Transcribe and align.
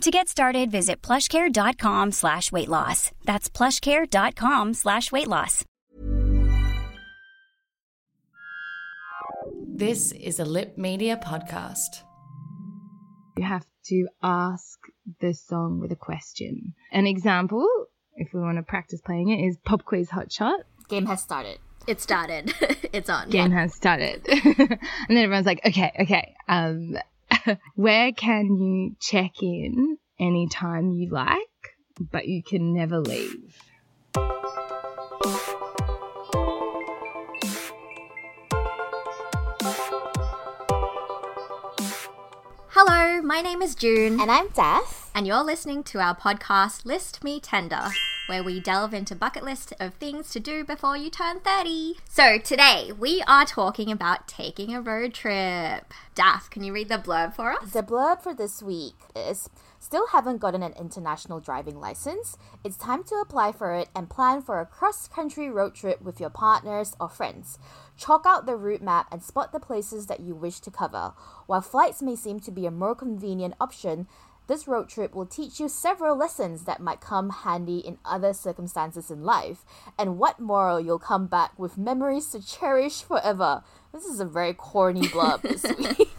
To 0.00 0.10
get 0.10 0.28
started, 0.28 0.70
visit 0.70 1.00
plushcare.com 1.00 2.12
slash 2.12 2.52
weight 2.52 2.68
loss. 2.68 3.10
That's 3.24 3.48
plushcare.com 3.48 4.74
slash 4.74 5.10
weight 5.10 5.28
loss. 5.28 5.64
This 9.66 10.12
is 10.12 10.38
a 10.38 10.44
Lip 10.44 10.76
Media 10.76 11.16
podcast. 11.16 12.02
You 13.36 13.44
have 13.44 13.66
to 13.86 14.06
ask 14.22 14.78
the 15.20 15.32
song 15.32 15.80
with 15.80 15.90
a 15.90 15.96
question. 15.96 16.74
An 16.92 17.06
example, 17.06 17.66
if 18.16 18.32
we 18.32 18.40
want 18.40 18.58
to 18.58 18.62
practice 18.62 19.00
playing 19.00 19.30
it, 19.30 19.44
is 19.44 19.56
Pop 19.64 19.84
Quiz 19.84 20.10
Hot 20.10 20.30
Shot. 20.30 20.60
Game 20.88 21.06
has 21.06 21.22
started. 21.22 21.58
It 21.86 22.00
started. 22.00 22.54
it's 22.92 23.10
on. 23.10 23.30
Game 23.30 23.52
yeah. 23.52 23.60
has 23.62 23.74
started. 23.74 24.22
and 24.28 24.78
then 25.08 25.18
everyone's 25.18 25.46
like, 25.46 25.60
okay, 25.66 25.92
okay, 26.00 26.34
um, 26.46 26.96
where 27.74 28.12
can 28.12 28.56
you 28.56 28.96
check 29.00 29.42
in 29.42 29.98
anytime 30.18 30.90
you 30.90 31.10
like, 31.10 31.76
but 31.98 32.26
you 32.26 32.42
can 32.42 32.74
never 32.74 33.00
leave? 33.00 33.58
Hello, 42.68 43.22
my 43.22 43.40
name 43.40 43.62
is 43.62 43.74
June. 43.74 44.20
And 44.20 44.30
I'm 44.30 44.48
Daff. 44.48 45.10
and 45.14 45.26
you're 45.26 45.44
listening 45.44 45.82
to 45.84 46.00
our 46.00 46.14
podcast 46.16 46.84
List 46.84 47.22
Me 47.22 47.38
Tender, 47.38 47.90
where 48.26 48.42
we 48.42 48.60
delve 48.60 48.94
into 48.94 49.14
bucket 49.14 49.42
list 49.42 49.72
of 49.78 49.94
things 49.94 50.30
to 50.30 50.40
do 50.40 50.64
before 50.64 50.96
you 50.96 51.10
turn 51.10 51.40
30. 51.40 51.96
So 52.08 52.38
today 52.38 52.90
we 52.98 53.22
are 53.26 53.44
talking 53.44 53.90
about 53.90 54.26
taking 54.26 54.74
a 54.74 54.80
road 54.80 55.12
trip. 55.12 55.92
Daff, 56.14 56.48
can 56.48 56.64
you 56.64 56.72
read 56.72 56.88
the 56.88 56.96
blurb 56.96 57.34
for 57.34 57.52
us? 57.52 57.72
The 57.72 57.82
blurb 57.82 58.22
for 58.22 58.34
this 58.34 58.62
week 58.62 58.94
is 59.14 59.50
Still 59.84 60.06
haven't 60.06 60.38
gotten 60.38 60.62
an 60.62 60.72
international 60.80 61.40
driving 61.40 61.78
license? 61.78 62.38
It's 62.64 62.78
time 62.78 63.04
to 63.04 63.16
apply 63.16 63.52
for 63.52 63.74
it 63.74 63.90
and 63.94 64.08
plan 64.08 64.40
for 64.40 64.58
a 64.58 64.64
cross 64.64 65.08
country 65.08 65.50
road 65.50 65.74
trip 65.74 66.00
with 66.00 66.18
your 66.18 66.30
partners 66.30 66.96
or 66.98 67.10
friends. 67.10 67.58
Chalk 67.94 68.24
out 68.24 68.46
the 68.46 68.56
route 68.56 68.80
map 68.80 69.08
and 69.12 69.22
spot 69.22 69.52
the 69.52 69.60
places 69.60 70.06
that 70.06 70.20
you 70.20 70.34
wish 70.34 70.60
to 70.60 70.70
cover. 70.70 71.12
While 71.44 71.60
flights 71.60 72.00
may 72.00 72.16
seem 72.16 72.40
to 72.40 72.50
be 72.50 72.64
a 72.64 72.70
more 72.70 72.94
convenient 72.94 73.56
option, 73.60 74.08
this 74.46 74.68
road 74.68 74.88
trip 74.88 75.14
will 75.14 75.26
teach 75.26 75.58
you 75.58 75.68
several 75.68 76.16
lessons 76.16 76.64
that 76.64 76.80
might 76.80 77.00
come 77.00 77.30
handy 77.30 77.78
in 77.78 77.98
other 78.04 78.32
circumstances 78.32 79.10
in 79.10 79.24
life, 79.24 79.64
and 79.98 80.18
what 80.18 80.40
moral 80.40 80.80
you'll 80.80 80.98
come 80.98 81.26
back 81.26 81.58
with 81.58 81.78
memories 81.78 82.30
to 82.30 82.44
cherish 82.44 83.02
forever. 83.02 83.62
This 83.92 84.04
is 84.04 84.20
a 84.20 84.24
very 84.24 84.54
corny 84.54 85.02
blurb 85.02 85.42
this 85.42 85.62
week. 85.98 86.10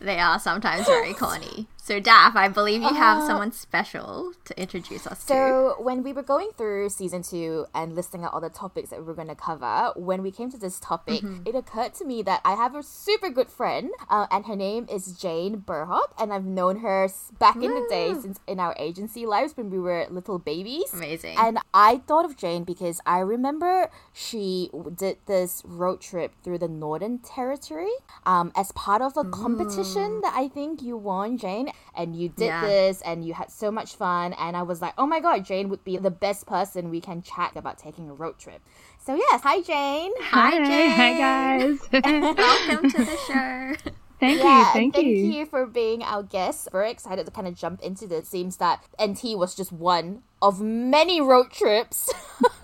They 0.00 0.18
are 0.18 0.38
sometimes 0.38 0.86
very 0.86 1.12
corny. 1.14 1.66
So, 1.90 1.98
Daff, 1.98 2.36
I 2.36 2.46
believe 2.46 2.82
you 2.82 2.94
have 2.94 3.26
someone 3.26 3.50
special 3.50 4.32
to 4.44 4.56
introduce 4.56 5.08
us 5.08 5.24
to. 5.24 5.26
So, 5.26 5.74
when 5.80 6.04
we 6.04 6.12
were 6.12 6.22
going 6.22 6.50
through 6.56 6.90
season 6.90 7.24
two 7.24 7.66
and 7.74 7.96
listing 7.96 8.22
out 8.22 8.32
all 8.32 8.40
the 8.40 8.48
topics 8.48 8.90
that 8.90 9.00
we 9.00 9.06
were 9.06 9.14
going 9.14 9.26
to 9.26 9.34
cover, 9.34 9.92
when 9.96 10.22
we 10.22 10.30
came 10.30 10.52
to 10.52 10.56
this 10.56 10.78
topic, 10.78 11.24
it 11.44 11.56
occurred 11.56 11.94
to 11.94 12.04
me 12.04 12.22
that 12.22 12.42
I 12.44 12.54
have 12.54 12.76
a 12.76 12.84
super 12.84 13.28
good 13.28 13.50
friend, 13.50 13.90
uh, 14.08 14.28
and 14.30 14.46
her 14.46 14.54
name 14.54 14.86
is 14.88 15.18
Jane 15.18 15.62
Burhop, 15.62 16.14
and 16.16 16.32
I've 16.32 16.44
known 16.44 16.78
her 16.78 17.08
back 17.40 17.56
in 17.56 17.74
the 17.74 17.84
day 17.90 18.14
since 18.14 18.38
in 18.46 18.60
our 18.60 18.76
agency 18.78 19.26
lives 19.26 19.56
when 19.56 19.68
we 19.68 19.80
were 19.80 20.06
little 20.10 20.38
babies. 20.38 20.92
Amazing. 20.92 21.38
And 21.40 21.58
I 21.74 22.02
thought 22.06 22.24
of 22.24 22.36
Jane 22.36 22.62
because 22.62 23.00
I 23.04 23.18
remember 23.18 23.90
she 24.12 24.70
did 24.94 25.16
this 25.26 25.60
road 25.64 26.00
trip 26.00 26.34
through 26.44 26.58
the 26.58 26.68
Northern 26.68 27.18
Territory 27.18 27.90
um, 28.24 28.52
as 28.54 28.70
part 28.70 29.02
of 29.02 29.16
a 29.16 29.24
competition 29.24 30.20
that 30.20 30.34
I 30.36 30.46
think 30.46 30.82
you 30.82 30.96
won, 30.96 31.36
Jane. 31.36 31.72
And 31.94 32.14
you 32.16 32.28
did 32.28 32.46
Yeah. 32.46 32.66
this 32.66 33.02
and 33.02 33.24
you 33.24 33.34
had 33.34 33.50
so 33.50 33.70
much 33.70 33.94
fun. 33.96 34.32
And 34.34 34.56
I 34.56 34.62
was 34.62 34.80
like, 34.80 34.94
oh 34.98 35.06
my 35.06 35.20
God, 35.20 35.44
Jane 35.44 35.68
would 35.68 35.84
be 35.84 35.96
the 35.96 36.10
best 36.10 36.46
person 36.46 36.90
we 36.90 37.00
can 37.00 37.22
chat 37.22 37.52
about 37.56 37.78
taking 37.78 38.08
a 38.08 38.14
road 38.14 38.38
trip. 38.38 38.60
So, 38.98 39.14
yes, 39.16 39.40
hi, 39.42 39.60
Jane. 39.62 40.12
Hi, 40.20 40.58
Jane. 40.64 40.90
Hi, 40.90 41.12
guys. 41.18 41.78
Welcome 41.92 42.90
to 42.90 42.98
the 43.04 43.16
show. 43.26 43.90
thank 44.20 44.38
Yeah, 44.38 44.44
you. 44.60 44.64
and 44.64 44.72
Thank, 44.72 44.94
thank 44.94 45.06
you. 45.06 45.16
you 45.32 45.46
for 45.46 45.66
being 45.66 46.02
our 46.02 46.22
guest. 46.22 46.68
Very 46.72 46.90
excited 46.90 47.26
to 47.26 47.32
kind 47.32 47.48
of 47.48 47.54
jump 47.54 47.80
into 47.82 48.06
this. 48.06 48.20
It 48.24 48.26
Seems 48.28 48.56
that 48.58 48.84
NT 49.02 49.36
was 49.38 49.54
just 49.54 49.72
one 49.72 50.22
of 50.42 50.60
many 50.60 51.20
road 51.20 51.50
trips 51.50 52.12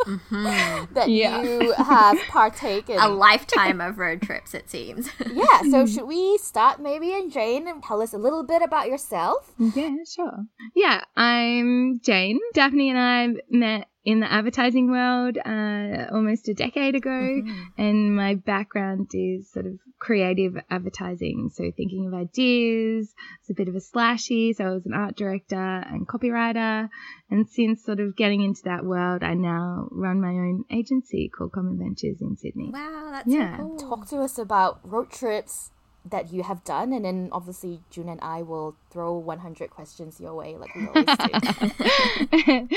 mm-hmm. 0.06 0.44
that 0.94 1.08
Yeah. 1.08 1.42
you 1.42 1.72
have 1.72 2.18
partaken. 2.28 2.98
a 3.00 3.08
lifetime 3.08 3.80
of 3.80 3.98
road 3.98 4.22
trips, 4.22 4.54
it 4.54 4.70
seems. 4.70 5.08
yeah, 5.32 5.60
so 5.62 5.84
mm-hmm. 5.84 5.86
should 5.86 6.06
we 6.06 6.38
start 6.38 6.80
maybe 6.80 7.12
and 7.12 7.30
Jane 7.30 7.68
and 7.68 7.82
tell 7.82 8.00
us 8.02 8.12
a 8.12 8.18
little 8.18 8.44
bit 8.44 8.62
about 8.62 8.88
yourself? 8.88 9.52
Yeah, 9.58 9.96
sure. 10.08 10.44
Yeah, 10.74 11.04
I'm 11.16 12.00
Jane. 12.02 12.40
Daphne 12.54 12.90
and 12.90 12.98
I 12.98 13.28
met 13.50 13.88
in 14.06 14.20
the 14.20 14.32
advertising 14.32 14.88
world 14.88 15.36
uh, 15.36 16.14
almost 16.14 16.48
a 16.48 16.54
decade 16.54 16.94
ago, 16.94 17.10
mm-hmm. 17.10 17.62
and 17.76 18.14
my 18.14 18.36
background 18.36 19.10
is 19.12 19.50
sort 19.50 19.66
of 19.66 19.80
creative 19.98 20.56
advertising. 20.70 21.50
So 21.52 21.72
thinking 21.76 22.06
of 22.06 22.14
ideas. 22.14 23.12
It's 23.40 23.50
a 23.50 23.54
bit 23.54 23.66
of 23.66 23.74
a 23.74 23.80
slashy. 23.80 24.54
So 24.54 24.64
I 24.64 24.70
was 24.70 24.86
an 24.86 24.94
art 24.94 25.16
director 25.16 25.56
and 25.56 26.06
copywriter, 26.06 26.88
and 27.30 27.48
since 27.48 27.65
sort 27.74 27.98
of 27.98 28.14
getting 28.14 28.42
into 28.42 28.62
that 28.64 28.84
world, 28.84 29.24
I 29.24 29.34
now 29.34 29.88
run 29.90 30.20
my 30.20 30.28
own 30.30 30.64
agency 30.70 31.28
called 31.28 31.50
Common 31.52 31.76
Ventures 31.78 32.20
in 32.20 32.36
Sydney. 32.36 32.70
wow, 32.72 33.08
that's 33.10 33.26
Yeah. 33.26 33.56
so 33.56 33.62
cool. 33.64 33.76
Talk 33.78 34.06
to 34.10 34.18
us 34.18 34.38
about 34.38 34.78
road 34.84 35.10
trips 35.10 35.72
that 36.08 36.32
you 36.32 36.44
have 36.44 36.62
done, 36.62 36.92
and 36.92 37.04
then 37.04 37.28
obviously 37.32 37.80
June 37.90 38.08
and 38.08 38.20
I 38.20 38.42
will 38.42 38.76
throw 38.92 39.14
100 39.18 39.70
questions 39.70 40.20
your 40.20 40.34
way 40.36 40.56
like 40.56 40.72
we 40.76 40.86
always 40.86 41.04
do. 41.04 42.68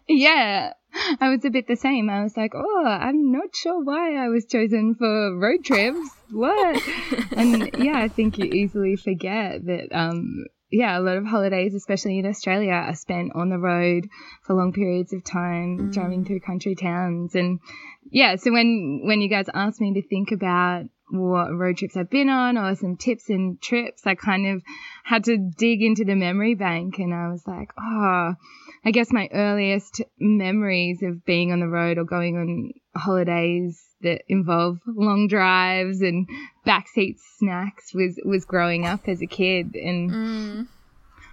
yeah, 0.08 0.72
I 1.20 1.28
was 1.28 1.44
a 1.44 1.50
bit 1.50 1.66
the 1.68 1.76
same. 1.76 2.08
I 2.08 2.22
was 2.22 2.36
like, 2.38 2.52
oh, 2.54 2.84
I'm 2.86 3.32
not 3.32 3.54
sure 3.54 3.82
why 3.84 4.14
I 4.16 4.28
was 4.28 4.46
chosen 4.46 4.94
for 4.94 5.36
road 5.36 5.62
trips. 5.64 5.98
What? 6.30 6.82
and 7.36 7.70
yeah, 7.78 7.98
I 7.98 8.08
think 8.08 8.38
you 8.38 8.46
easily 8.46 8.96
forget 8.96 9.64
that. 9.66 9.88
Um, 9.92 10.46
yeah, 10.70 10.98
a 10.98 11.00
lot 11.00 11.16
of 11.16 11.26
holidays, 11.26 11.74
especially 11.74 12.18
in 12.18 12.26
Australia, 12.26 12.72
are 12.72 12.94
spent 12.94 13.32
on 13.34 13.48
the 13.48 13.58
road 13.58 14.08
for 14.42 14.54
long 14.54 14.72
periods 14.72 15.12
of 15.12 15.24
time, 15.24 15.78
mm. 15.78 15.92
driving 15.92 16.24
through 16.24 16.40
country 16.40 16.74
towns, 16.74 17.34
and 17.34 17.60
yeah. 18.10 18.36
So 18.36 18.52
when 18.52 19.02
when 19.04 19.20
you 19.20 19.28
guys 19.28 19.46
asked 19.52 19.80
me 19.80 19.94
to 19.94 20.06
think 20.06 20.30
about 20.30 20.84
what 21.10 21.52
road 21.52 21.76
trips 21.76 21.96
I've 21.96 22.08
been 22.08 22.28
on 22.28 22.56
or 22.56 22.76
some 22.76 22.96
tips 22.96 23.28
and 23.30 23.60
trips, 23.60 24.06
I 24.06 24.14
kind 24.14 24.46
of 24.46 24.62
had 25.02 25.24
to 25.24 25.36
dig 25.36 25.82
into 25.82 26.04
the 26.04 26.14
memory 26.14 26.54
bank, 26.54 26.98
and 26.98 27.12
I 27.12 27.28
was 27.28 27.46
like, 27.46 27.70
oh. 27.78 28.34
I 28.84 28.92
guess 28.92 29.12
my 29.12 29.28
earliest 29.32 30.00
memories 30.18 31.02
of 31.02 31.24
being 31.24 31.52
on 31.52 31.60
the 31.60 31.68
road 31.68 31.98
or 31.98 32.04
going 32.04 32.36
on 32.36 32.72
holidays 32.98 33.82
that 34.02 34.22
involve 34.28 34.78
long 34.86 35.28
drives 35.28 36.00
and 36.00 36.26
backseat 36.66 37.18
snacks 37.38 37.92
was 37.94 38.18
was 38.24 38.44
growing 38.44 38.86
up 38.86 39.06
as 39.06 39.20
a 39.20 39.26
kid 39.26 39.74
and 39.74 40.10
Mm. 40.10 40.66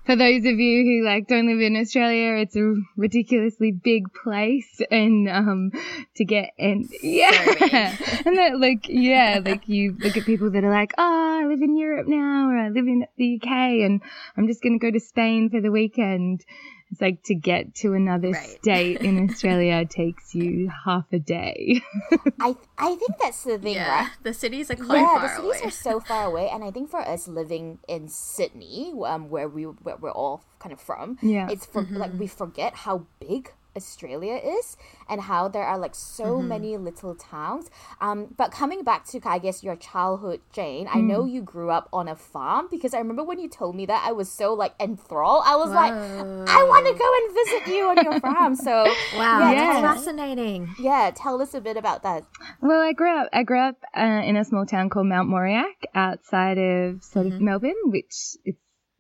for 0.05 0.15
those 0.17 0.45
of 0.45 0.59
you 0.59 0.83
who 0.83 1.05
like 1.05 1.27
don't 1.27 1.47
live 1.47 1.61
in 1.61 1.77
Australia, 1.77 2.35
it's 2.41 2.55
a 2.55 2.75
ridiculously 2.97 3.71
big 3.71 4.03
place, 4.13 4.81
and 4.91 5.29
um, 5.29 5.71
to 6.15 6.25
get 6.25 6.51
and 6.59 6.89
yeah, 7.01 7.31
and 8.25 8.37
that 8.37 8.59
like 8.59 8.87
yeah, 8.89 9.39
like 9.43 9.67
you 9.67 9.95
look 9.99 10.17
at 10.17 10.25
people 10.25 10.51
that 10.51 10.63
are 10.63 10.71
like, 10.71 10.93
oh, 10.97 11.41
I 11.43 11.47
live 11.47 11.61
in 11.61 11.77
Europe 11.77 12.07
now, 12.07 12.49
or 12.49 12.57
I 12.57 12.69
live 12.69 12.87
in 12.87 13.05
the 13.17 13.39
UK, 13.41 13.49
and 13.85 14.01
I'm 14.35 14.47
just 14.47 14.61
gonna 14.61 14.79
go 14.79 14.91
to 14.91 14.99
Spain 14.99 15.49
for 15.49 15.61
the 15.61 15.71
weekend. 15.71 16.43
It's 16.91 17.01
like 17.01 17.21
to 17.23 17.35
get 17.35 17.75
to 17.83 17.93
another 17.93 18.31
Right. 18.31 18.57
state 18.61 19.01
in 19.01 19.19
Australia 19.29 19.85
takes 19.85 20.33
you 20.33 20.71
half 20.85 21.05
a 21.11 21.19
day. 21.19 21.81
I 22.39 22.55
I 22.77 22.95
think 22.95 23.11
that's 23.19 23.43
the 23.43 23.57
thing, 23.59 23.75
Yeah, 23.75 23.89
right? 24.03 24.09
the 24.23 24.33
cities 24.33 24.71
are 24.71 24.75
quite 24.77 25.01
yeah, 25.01 25.19
the 25.21 25.27
cities 25.35 25.61
away. 25.61 25.67
are 25.67 25.71
so 25.71 25.99
far 25.99 26.25
away, 26.25 26.49
and 26.49 26.63
I 26.63 26.71
think 26.71 26.89
for 26.89 27.01
us 27.01 27.27
living 27.27 27.79
in 27.87 28.07
Sydney, 28.07 28.93
um, 29.05 29.29
where 29.29 29.49
we 29.49 29.63
where 29.63 29.97
we're 29.97 30.11
all 30.11 30.43
kind 30.59 30.71
of 30.71 30.79
from, 30.79 31.17
Yeah. 31.21 31.49
it's 31.49 31.65
for 31.65 31.83
like 31.83 32.13
we 32.17 32.27
forget 32.27 32.73
how 32.87 33.05
big 33.19 33.51
Australia 33.77 34.35
is 34.57 34.75
and 35.09 35.21
how 35.21 35.47
there 35.47 35.63
are 35.63 35.77
like 35.77 35.95
so 35.95 36.41
many 36.41 36.75
little 36.75 37.15
towns. 37.15 37.69
Um, 38.01 38.33
but 38.35 38.51
coming 38.51 38.83
back 38.83 39.05
to 39.11 39.21
I 39.23 39.39
guess 39.39 39.63
your 39.63 39.77
childhood, 39.77 40.41
Jane, 40.51 40.87
I 40.91 40.99
know 40.99 41.23
you 41.25 41.41
grew 41.41 41.69
up 41.71 41.87
on 41.93 42.07
a 42.09 42.15
farm 42.15 42.67
because 42.69 42.93
I 42.93 42.99
remember 42.99 43.23
when 43.23 43.39
you 43.39 43.47
told 43.47 43.73
me 43.75 43.85
that 43.85 44.01
I 44.05 44.11
was 44.11 44.29
so 44.29 44.53
like 44.53 44.73
enthralled. 44.79 45.43
I 45.45 45.55
was 45.55 45.69
like, 45.71 45.93
I 45.93 46.59
want 46.71 46.85
to 46.87 46.93
go 47.05 47.09
and 47.19 47.25
visit 47.39 47.63
you 47.75 47.83
on 47.91 47.97
your 48.03 48.19
farm. 48.19 48.55
So 48.55 48.73
Wow, 49.15 49.51
yeah, 49.51 49.81
that's 49.81 50.03
fascinating. 50.03 50.73
yeah, 50.79 51.11
tell 51.15 51.41
us 51.41 51.53
a 51.53 51.61
bit 51.61 51.77
about 51.77 52.03
that. 52.03 52.23
Well, 52.61 52.81
I 52.81 52.93
grew 52.93 53.13
up. 53.17 53.29
I 53.31 53.43
grew 53.43 53.59
up 53.59 53.77
uh, 53.95 54.21
in 54.25 54.35
a 54.35 54.43
small 54.43 54.65
town 54.65 54.89
called 54.89 55.07
Mount 55.07 55.29
Moriac, 55.29 55.77
outside 55.95 56.57
of 56.57 57.03
sort 57.03 57.27
of 57.27 57.39
Melbourne, 57.39 57.81
which 57.85 58.37
is 58.45 58.55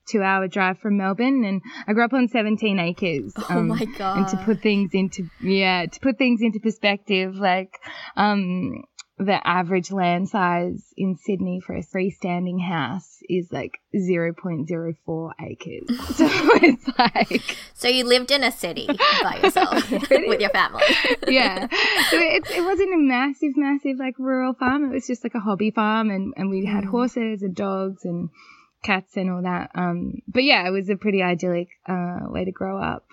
two 0.07 0.21
hour 0.23 0.47
drive 0.47 0.79
from 0.79 0.97
Melbourne, 0.97 1.43
and 1.43 1.61
I 1.87 1.93
grew 1.93 2.05
up 2.05 2.13
on 2.13 2.27
17 2.27 2.79
acres. 2.79 3.33
Oh 3.49 3.61
my 3.63 3.85
god! 3.85 4.17
And 4.17 4.27
to 4.29 4.37
put 4.45 4.61
things 4.61 4.91
into 4.93 5.29
yeah, 5.41 5.85
to 5.85 5.99
put 5.99 6.17
things 6.17 6.41
into 6.41 6.59
perspective, 6.59 7.35
like 7.35 7.79
um, 8.15 8.83
the 9.17 9.39
average 9.47 9.91
land 9.91 10.29
size 10.29 10.93
in 10.95 11.17
Sydney 11.17 11.59
for 11.65 11.75
a 11.75 11.81
freestanding 11.81 12.61
house 12.61 13.17
is 13.27 13.51
like 13.51 13.79
0.04 13.95 15.31
acres. 15.41 15.87
so 16.15 16.27
it's 16.61 16.87
like 16.99 17.57
So 17.73 17.87
you 17.87 18.03
lived 18.05 18.31
in 18.31 18.43
a 18.43 18.51
city 18.51 18.87
by 19.23 19.39
yourself 19.41 19.89
with 20.09 20.39
your 20.41 20.49
family. 20.51 20.83
yeah. 21.27 21.67
So 22.09 22.17
it, 22.19 22.47
it 22.51 22.63
wasn't 22.63 22.93
a 22.93 22.97
massive, 22.97 23.55
massive 23.55 23.97
like 23.97 24.15
rural 24.19 24.53
farm. 24.53 24.85
It 24.85 24.93
was 24.93 25.07
just 25.07 25.23
like 25.23 25.33
a 25.35 25.39
hobby 25.39 25.71
farm, 25.71 26.09
and, 26.09 26.33
and 26.37 26.49
we 26.49 26.65
had 26.65 26.85
horses 26.85 27.41
and 27.41 27.55
dogs 27.55 28.05
and 28.05 28.29
cats 28.83 29.17
and 29.17 29.29
all 29.29 29.41
that. 29.43 29.71
Um, 29.75 30.21
but 30.27 30.43
yeah, 30.43 30.67
it 30.67 30.71
was 30.71 30.89
a 30.89 30.95
pretty 30.95 31.21
idyllic 31.21 31.69
uh, 31.87 32.19
way 32.23 32.45
to 32.45 32.51
grow 32.51 32.81
up. 32.81 33.05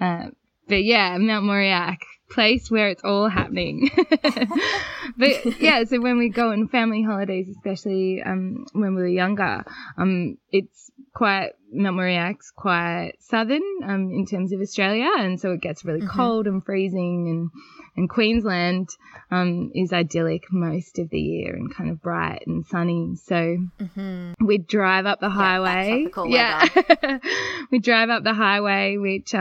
Uh, 0.00 0.26
but 0.68 0.84
yeah, 0.84 1.16
Mount 1.18 1.46
Moriac, 1.46 2.00
place 2.28 2.70
where 2.70 2.88
it's 2.88 3.04
all 3.04 3.28
happening. 3.28 3.90
but 5.16 5.44
yeah, 5.60 5.84
so 5.84 6.00
when 6.00 6.18
we 6.18 6.28
go 6.28 6.50
on 6.50 6.68
family 6.68 7.02
holidays, 7.02 7.48
especially 7.48 8.22
um, 8.24 8.66
when 8.72 8.94
we 8.94 9.02
were 9.02 9.08
younger, 9.08 9.64
um, 9.96 10.38
it's 10.50 10.90
quite 11.14 11.52
Mount 11.72 11.96
Moriac's 11.96 12.52
quite 12.54 13.12
southern 13.20 13.62
um, 13.84 14.10
in 14.10 14.26
terms 14.26 14.52
of 14.52 14.60
Australia, 14.60 15.10
and 15.18 15.40
so 15.40 15.52
it 15.52 15.60
gets 15.60 15.84
really 15.84 16.06
cold 16.06 16.46
and 16.46 16.64
freezing, 16.64 17.28
and 17.28 17.50
and 17.96 18.10
Queensland 18.10 18.88
um, 19.30 19.70
is 19.74 19.92
idyllic 19.92 20.44
most 20.52 20.98
of 20.98 21.08
the 21.10 21.20
year 21.20 21.54
and 21.54 21.74
kind 21.74 21.90
of 21.90 22.02
bright 22.02 22.42
and 22.46 22.66
sunny. 22.66 23.16
So 23.16 23.56
we 24.40 24.58
drive 24.58 25.06
up 25.06 25.20
the 25.20 25.30
highway. 25.30 26.02
tropical 26.04 26.28
yeah, 26.28 26.68
we 27.70 27.78
drive 27.80 28.10
up 28.10 28.22
the 28.22 28.34
highway, 28.34 28.96
which 28.98 29.34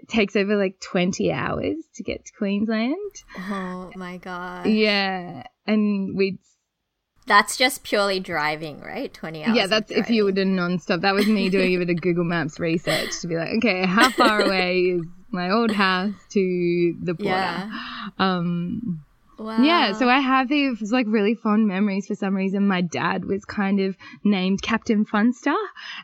um 0.00 0.06
takes 0.08 0.36
over 0.36 0.56
like 0.56 0.78
20 0.80 1.32
hours 1.32 1.76
to 1.94 2.02
get 2.02 2.24
to 2.24 2.32
Queensland. 2.38 2.96
Oh 3.38 3.90
my 3.96 4.18
god. 4.18 4.66
Yeah, 4.66 5.44
and 5.66 6.16
we'd 6.16 6.38
that's 7.26 7.56
just 7.56 7.82
purely 7.82 8.20
driving, 8.20 8.80
right? 8.80 9.12
20 9.12 9.44
hours. 9.44 9.56
yeah, 9.56 9.66
that's 9.66 9.90
if 9.90 10.10
you 10.10 10.24
were 10.24 10.32
to 10.32 10.44
non-stop. 10.44 11.00
That 11.00 11.14
was 11.14 11.26
me 11.26 11.48
doing 11.50 11.74
a 11.74 11.78
bit 11.78 11.90
of 11.90 12.00
Google 12.00 12.22
Maps 12.24 12.60
research 12.60 13.18
to 13.20 13.26
be 13.26 13.34
like, 13.36 13.50
okay, 13.56 13.84
how 13.84 14.10
far 14.10 14.42
away 14.46 14.80
is 14.82 15.02
my 15.32 15.50
old 15.50 15.72
house 15.72 16.14
to 16.30 16.96
the 17.02 17.14
border? 17.14 17.28
Yeah. 17.28 17.70
Um, 18.18 19.02
Wow. 19.38 19.62
yeah, 19.62 19.92
so 19.92 20.08
I 20.08 20.18
have 20.20 20.48
these 20.48 20.90
like 20.92 21.04
really 21.08 21.34
fond 21.34 21.66
memories 21.68 22.06
for 22.06 22.14
some 22.14 22.34
reason. 22.34 22.66
My 22.66 22.80
dad 22.80 23.26
was 23.26 23.44
kind 23.44 23.80
of 23.80 23.94
named 24.24 24.62
Captain 24.62 25.04
Funster, 25.04 25.54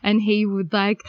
and 0.03 0.21
he 0.21 0.45
would 0.45 0.71
like 0.71 1.01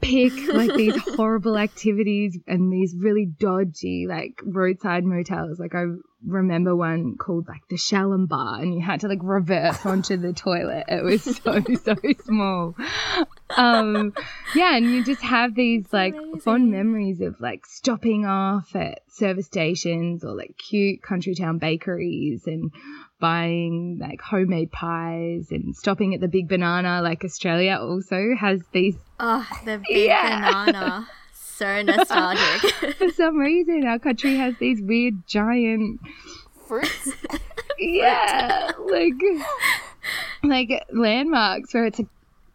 pick 0.00 0.32
like 0.52 0.74
these 0.74 0.96
horrible 1.16 1.58
activities 1.58 2.38
and 2.46 2.72
these 2.72 2.94
really 2.96 3.26
dodgy 3.26 4.06
like 4.08 4.40
roadside 4.44 5.04
motels. 5.04 5.58
Like 5.58 5.74
I 5.74 5.84
remember 6.26 6.74
one 6.76 7.16
called 7.16 7.48
like 7.48 7.66
the 7.68 7.76
Shalom 7.76 8.26
Bar, 8.26 8.60
and 8.60 8.74
you 8.74 8.80
had 8.80 9.00
to 9.00 9.08
like 9.08 9.20
reverse 9.22 9.84
onto 9.84 10.16
the 10.16 10.32
toilet. 10.32 10.84
It 10.88 11.04
was 11.04 11.22
so 11.22 11.62
so 11.84 11.96
small. 12.24 12.74
Um, 13.56 14.12
yeah, 14.54 14.76
and 14.76 14.86
you 14.86 15.04
just 15.04 15.22
have 15.22 15.54
these 15.54 15.84
like 15.92 16.14
fond 16.42 16.70
memories 16.70 17.20
of 17.20 17.40
like 17.40 17.66
stopping 17.66 18.24
off 18.26 18.74
at 18.76 19.00
service 19.10 19.46
stations 19.46 20.24
or 20.24 20.34
like 20.34 20.56
cute 20.58 21.02
country 21.02 21.34
town 21.34 21.58
bakeries 21.58 22.46
and 22.46 22.70
buying 23.18 23.98
like 24.00 24.20
homemade 24.20 24.70
pies 24.72 25.48
and 25.50 25.74
stopping 25.76 26.14
at 26.14 26.20
the 26.20 26.28
Big 26.28 26.48
Banana. 26.48 27.00
Like 27.02 27.24
Australia 27.24 27.78
also 27.80 28.34
has 28.38 28.60
these 28.72 28.96
Oh, 29.18 29.46
the 29.64 29.78
big 29.88 30.06
Yeah. 30.06 30.64
banana. 30.66 31.08
So 31.32 31.82
nostalgic. 31.82 32.70
for 32.96 33.10
some 33.10 33.36
reason 33.36 33.84
our 33.86 33.98
country 33.98 34.36
has 34.36 34.54
these 34.58 34.80
weird 34.80 35.26
giant 35.26 36.00
Fruits. 36.66 37.10
yeah 37.78 38.70
like 38.86 39.14
like 40.42 40.86
landmarks 40.92 41.74
where 41.74 41.86
it's 41.86 41.98
a 41.98 42.06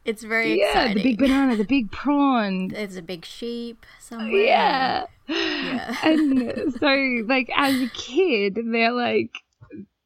it's 0.06 0.24
very 0.24 0.60
yeah 0.60 0.68
exciting. 0.70 0.98
the 0.98 1.04
big 1.04 1.18
banana 1.18 1.56
the 1.56 1.64
big 1.66 1.92
prawn 1.92 2.70
There's 2.70 2.96
a 2.96 3.02
big 3.02 3.26
sheep 3.26 3.86
somewhere. 4.00 4.30
yeah 4.30 5.06
Yeah. 5.28 5.96
and 6.04 6.74
so 6.80 6.96
like 7.28 7.50
as 7.56 7.82
a 7.82 7.88
kid 7.90 8.58
they're 8.72 8.92
like 8.92 9.32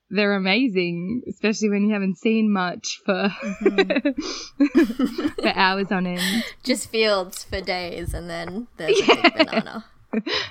they're 0.10 0.34
amazing 0.34 1.22
especially 1.30 1.70
when 1.70 1.84
you 1.86 1.94
haven't 1.94 2.18
seen 2.18 2.52
much 2.52 3.00
for 3.06 3.30
mm-hmm. 3.30 5.28
for 5.42 5.48
hours 5.56 5.92
on 5.92 6.08
end 6.08 6.44
Just 6.64 6.90
fields 6.90 7.44
for 7.44 7.62
days 7.62 8.14
and 8.14 8.30
then 8.30 8.68
there's 8.78 9.00
a 9.02 9.06
big 9.22 9.34
banana. 9.38 9.86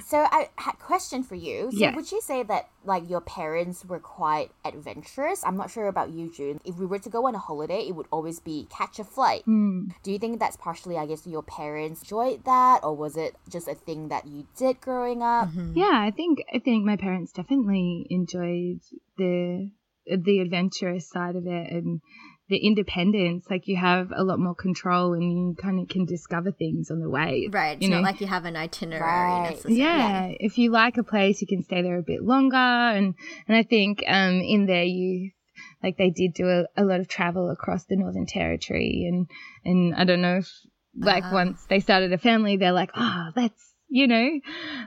So 0.05 0.27
I 0.31 0.49
had 0.57 0.75
a 0.75 0.77
question 0.79 1.23
for 1.23 1.35
you. 1.35 1.71
So 1.71 1.79
Yeah. 1.79 1.95
would 1.95 2.11
you 2.11 2.21
say 2.21 2.43
that 2.45 2.71
like 2.85 3.09
your 3.11 3.21
parents 3.21 3.85
were 3.85 3.99
quite 3.99 4.51
adventurous? 4.65 5.45
I'm 5.45 5.57
not 5.57 5.71
sure 5.71 5.89
about 5.89 6.11
you, 6.11 6.31
June. 6.31 6.61
If 6.65 6.77
we 6.77 6.87
were 6.87 6.99
to 7.01 7.11
go 7.11 7.27
on 7.27 7.35
a 7.35 7.39
holiday, 7.39 7.81
it 7.87 7.95
would 7.95 8.07
always 8.11 8.41
be 8.41 8.67
catch 8.71 8.99
a 8.99 9.05
flight. 9.05 9.43
Hmm. 9.45 9.89
Do 10.03 10.13
you 10.13 10.19
think 10.19 10.39
that's 10.39 10.57
partially, 10.57 10.97
I 10.97 11.07
guess, 11.07 11.27
your 11.27 11.43
parents 11.43 12.03
enjoyed 12.03 12.45
that, 12.45 12.85
or 12.85 12.95
was 12.95 13.17
it 13.17 13.37
just 13.49 13.69
a 13.69 13.75
thing 13.75 14.09
that 14.09 14.27
you 14.27 14.47
did 14.57 14.81
growing 14.81 15.23
up? 15.23 15.49
Yeah, 15.75 15.93
I 15.93 16.11
think 16.11 16.39
I 16.55 16.59
think 16.59 16.85
my 16.85 16.97
parents 16.97 17.33
definitely 17.33 18.07
enjoyed 18.11 18.81
the 19.17 19.71
the 20.07 20.41
adventurous 20.41 21.11
side 21.11 21.37
of 21.37 21.47
it 21.47 21.71
and 21.71 22.01
the 22.49 22.57
independence. 22.57 23.47
Like 23.51 23.69
you 23.69 23.77
have 23.77 24.11
a 24.15 24.25
lot 24.25 24.39
more 24.39 24.55
control 24.55 25.13
and 25.15 25.31
you 25.33 25.55
kind 25.61 25.81
of 25.81 25.89
can 25.89 26.05
discover 26.07 26.51
things 26.53 26.91
on 26.91 27.01
the 27.01 27.11
way. 27.11 27.49
Right. 27.51 27.77
It's 27.77 27.83
you 27.83 27.91
not 27.91 27.99
know? 27.99 28.03
like 28.03 28.21
you 28.21 28.27
have 28.27 28.45
an 28.45 28.57
itinerary 28.57 29.33
Right. 29.35 29.43
necessarily. 29.43 29.77
yeah, 29.79 30.29
if 30.41 30.59
you 30.59 30.71
like 30.71 30.97
a 30.99 31.03
place, 31.05 31.41
you 31.41 31.47
can 31.47 31.63
stay 31.63 31.83
there 31.83 31.99
a 31.99 32.03
bit 32.03 32.23
longer. 32.23 32.57
And 32.57 33.15
and 33.47 33.57
I 33.57 33.63
think 33.63 34.03
um 34.07 34.41
in 34.41 34.67
their 34.67 34.85
youth, 34.85 35.33
like 35.83 35.97
they 35.97 36.11
did 36.11 36.35
do 36.35 36.49
a, 36.49 36.65
a 36.77 36.85
lot 36.85 37.01
of 37.01 37.09
travel 37.09 37.51
across 37.51 37.85
the 37.85 37.97
Northern 37.97 38.27
Territory, 38.27 39.07
and 39.09 39.27
and 39.65 39.95
I 39.95 40.05
don't 40.05 40.23
know 40.23 40.39
if 40.39 40.49
like 40.97 41.25
Uh-huh. 41.25 41.35
once 41.35 41.65
they 41.69 41.81
started 41.81 42.13
a 42.13 42.19
family, 42.19 42.57
they're 42.57 42.73
like, 42.73 42.91
oh, 42.97 43.29
let's 43.37 43.75
you 43.89 44.07
know, 44.07 44.41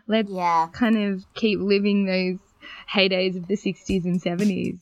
let's 0.07 0.31
Yeah. 0.31 0.67
kind 0.73 0.97
of 0.97 1.23
keep 1.33 1.59
living 1.59 2.05
those 2.05 2.39
heydays 2.91 3.35
of 3.37 3.47
the 3.47 3.55
60s 3.55 4.03
and 4.05 4.21
70s. 4.21 4.79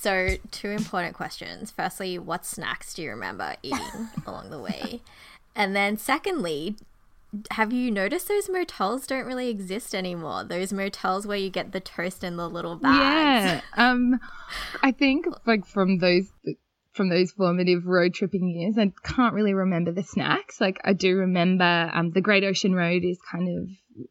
So, 0.00 0.36
two 0.50 0.70
important 0.70 1.14
questions. 1.14 1.70
Firstly, 1.70 2.18
what 2.18 2.46
snacks 2.46 2.94
do 2.94 3.02
you 3.02 3.10
remember 3.10 3.56
eating 3.62 4.08
along 4.26 4.48
the 4.48 4.58
way? 4.58 5.02
And 5.54 5.76
then, 5.76 5.98
secondly, 5.98 6.76
have 7.50 7.70
you 7.70 7.90
noticed 7.90 8.26
those 8.26 8.48
motels 8.48 9.06
don't 9.06 9.26
really 9.26 9.50
exist 9.50 9.94
anymore? 9.94 10.42
Those 10.42 10.72
motels 10.72 11.26
where 11.26 11.36
you 11.36 11.50
get 11.50 11.72
the 11.72 11.80
toast 11.80 12.24
in 12.24 12.38
the 12.38 12.48
little 12.48 12.76
bags. 12.76 12.96
Yeah. 12.96 13.60
Um, 13.76 14.18
I 14.82 14.92
think 14.92 15.26
like 15.46 15.66
from 15.66 15.98
those 15.98 16.32
from 16.94 17.10
those 17.10 17.32
formative 17.32 17.84
road 17.84 18.14
tripping 18.14 18.48
years, 18.48 18.78
I 18.78 18.92
can't 19.04 19.34
really 19.34 19.52
remember 19.52 19.92
the 19.92 20.02
snacks. 20.02 20.62
Like 20.62 20.80
I 20.82 20.94
do 20.94 21.18
remember 21.18 21.90
um, 21.92 22.12
the 22.12 22.22
Great 22.22 22.42
Ocean 22.42 22.74
Road 22.74 23.04
is 23.04 23.18
kind 23.30 23.48
of 23.48 24.06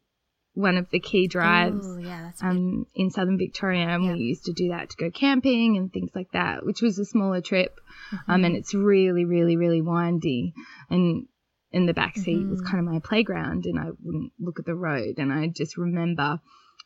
one 0.54 0.76
of 0.76 0.90
the 0.90 1.00
key 1.00 1.26
drives. 1.28 1.86
Ooh, 1.86 2.00
yeah, 2.00 2.22
that's 2.24 2.42
um, 2.42 2.86
in 2.94 3.10
southern 3.10 3.38
Victoria, 3.38 3.86
and 3.88 4.04
Yeah. 4.04 4.12
we 4.14 4.18
used 4.20 4.44
to 4.46 4.52
do 4.52 4.68
that 4.70 4.90
to 4.90 4.96
go 4.96 5.10
camping 5.10 5.76
and 5.76 5.92
things 5.92 6.10
like 6.14 6.30
that, 6.32 6.64
which 6.66 6.82
was 6.82 6.98
a 6.98 7.04
smaller 7.04 7.40
trip. 7.40 7.78
Mm-hmm. 8.12 8.30
Um, 8.30 8.44
and 8.44 8.56
it's 8.56 8.74
really, 8.74 9.24
really, 9.24 9.56
really 9.56 9.80
windy, 9.80 10.52
and 10.90 11.26
in 11.72 11.86
the 11.86 11.94
back 11.94 12.16
seat 12.16 12.46
was 12.48 12.60
Mm-hmm. 12.60 12.70
kind 12.70 12.86
of 12.86 12.92
my 12.92 12.98
playground, 13.00 13.64
and 13.66 13.78
I 13.78 13.90
wouldn't 14.02 14.32
look 14.40 14.58
at 14.58 14.66
the 14.66 14.74
road. 14.74 15.14
And 15.18 15.32
I 15.32 15.46
just 15.46 15.76
remember 15.76 16.40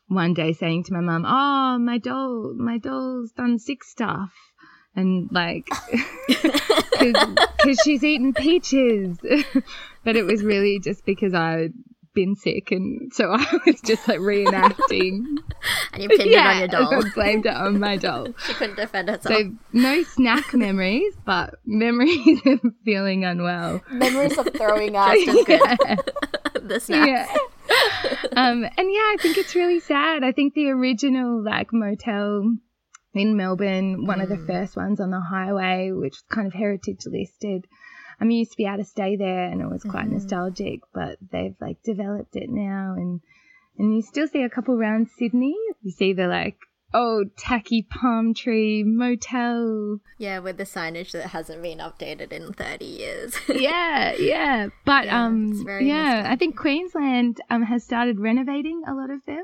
one 0.07 0.35
day 0.35 0.53
saying 0.53 0.83
to 0.83 0.93
my 0.93 0.99
mum, 1.01 1.25
"Oh, 1.27 1.79
my 1.79 1.97
doll, 1.97 2.53
my 2.55 2.77
doll's 2.77 3.31
done 3.31 3.57
sick 3.57 3.83
stuff." 3.83 4.31
And 4.95 5.27
like, 5.31 5.67
because 6.27 7.79
she's 7.83 8.03
eaten 8.03 8.33
peaches, 8.33 9.17
but 10.03 10.15
it 10.15 10.23
was 10.25 10.43
really 10.43 10.79
just 10.79 11.05
because 11.05 11.33
I'd 11.33 11.73
been 12.15 12.35
sick, 12.35 12.71
and 12.71 13.13
so 13.13 13.31
I 13.37 13.59
was 13.65 13.79
just 13.81 14.07
like 14.07 14.19
reenacting 14.19 15.25
and 15.93 16.01
you 16.03 16.09
pinned 16.09 16.31
it 16.31 16.37
on 16.37 16.59
your 16.59 16.67
doll. 16.67 17.05
I 17.05 17.09
blamed 17.13 17.45
it 17.45 17.53
on 17.53 17.79
my 17.79 17.97
doll. 17.97 18.27
she 18.47 18.53
couldn't 18.53 18.77
defend 18.77 19.09
herself. 19.09 19.35
So 19.35 19.51
no 19.73 20.01
snack 20.03 20.53
memories, 20.53 21.13
but 21.25 21.55
memories 21.65 22.39
of 22.45 22.61
feeling 22.83 23.23
unwell. 23.25 23.81
Memories 23.91 24.37
of 24.37 24.47
throwing 24.53 24.95
up. 24.95 25.13
Just 25.13 25.45
good. 25.45 25.61
Yeah. 25.61 25.95
the 26.61 26.79
snaps. 26.79 27.31
Yeah. 27.31 28.15
um, 28.35 28.63
and 28.63 28.91
yeah, 28.91 29.13
I 29.13 29.17
think 29.19 29.37
it's 29.37 29.53
really 29.53 29.79
sad. 29.79 30.23
I 30.23 30.31
think 30.31 30.53
the 30.53 30.69
original 30.69 31.43
like 31.43 31.71
motel 31.71 32.55
in 33.13 33.37
Melbourne, 33.37 34.05
one 34.05 34.21
of 34.21 34.29
the 34.29 34.37
first 34.37 34.75
ones 34.75 34.99
on 34.99 35.09
the 35.09 35.21
highway, 35.21 35.91
which 35.91 36.13
was 36.13 36.23
kind 36.29 36.47
of 36.47 36.53
heritage 36.53 36.99
listed. 37.05 37.65
I 38.19 38.23
mean, 38.25 38.39
used 38.39 38.51
to 38.51 38.57
be 38.57 38.65
able 38.65 38.77
to 38.77 38.83
stay 38.85 39.15
there, 39.15 39.45
and 39.45 39.61
it 39.61 39.69
was 39.69 39.83
quite 39.83 40.07
nostalgic. 40.09 40.79
But 40.93 41.17
they've 41.31 41.55
like 41.59 41.81
developed 41.83 42.35
it 42.35 42.49
now, 42.49 42.93
and 42.97 43.21
and 43.77 43.95
you 43.95 44.01
still 44.01 44.27
see 44.27 44.41
a 44.43 44.49
couple 44.49 44.75
around 44.75 45.09
Sydney. 45.17 45.55
You 45.81 45.91
see 45.91 46.13
the 46.13 46.27
like 46.27 46.57
old 46.93 47.35
tacky 47.35 47.81
palm 47.81 48.33
tree 48.33 48.83
motel. 48.85 49.99
Yeah, 50.17 50.39
with 50.39 50.57
the 50.57 50.63
signage 50.63 51.11
that 51.11 51.27
hasn't 51.27 51.61
been 51.61 51.79
updated 51.79 52.31
in 52.31 52.53
30 52.53 52.85
years. 52.85 53.35
Yeah, 53.53 54.13
yeah. 54.17 54.69
But 54.85 55.05
Yeah, 55.05 55.25
um, 55.25 55.65
yeah, 55.81 56.23
I 56.25 56.35
think 56.37 56.55
Queensland 56.57 57.41
um 57.49 57.63
has 57.63 57.83
started 57.83 58.19
renovating 58.19 58.83
a 58.87 58.93
lot 58.93 59.09
of 59.09 59.25
them 59.25 59.43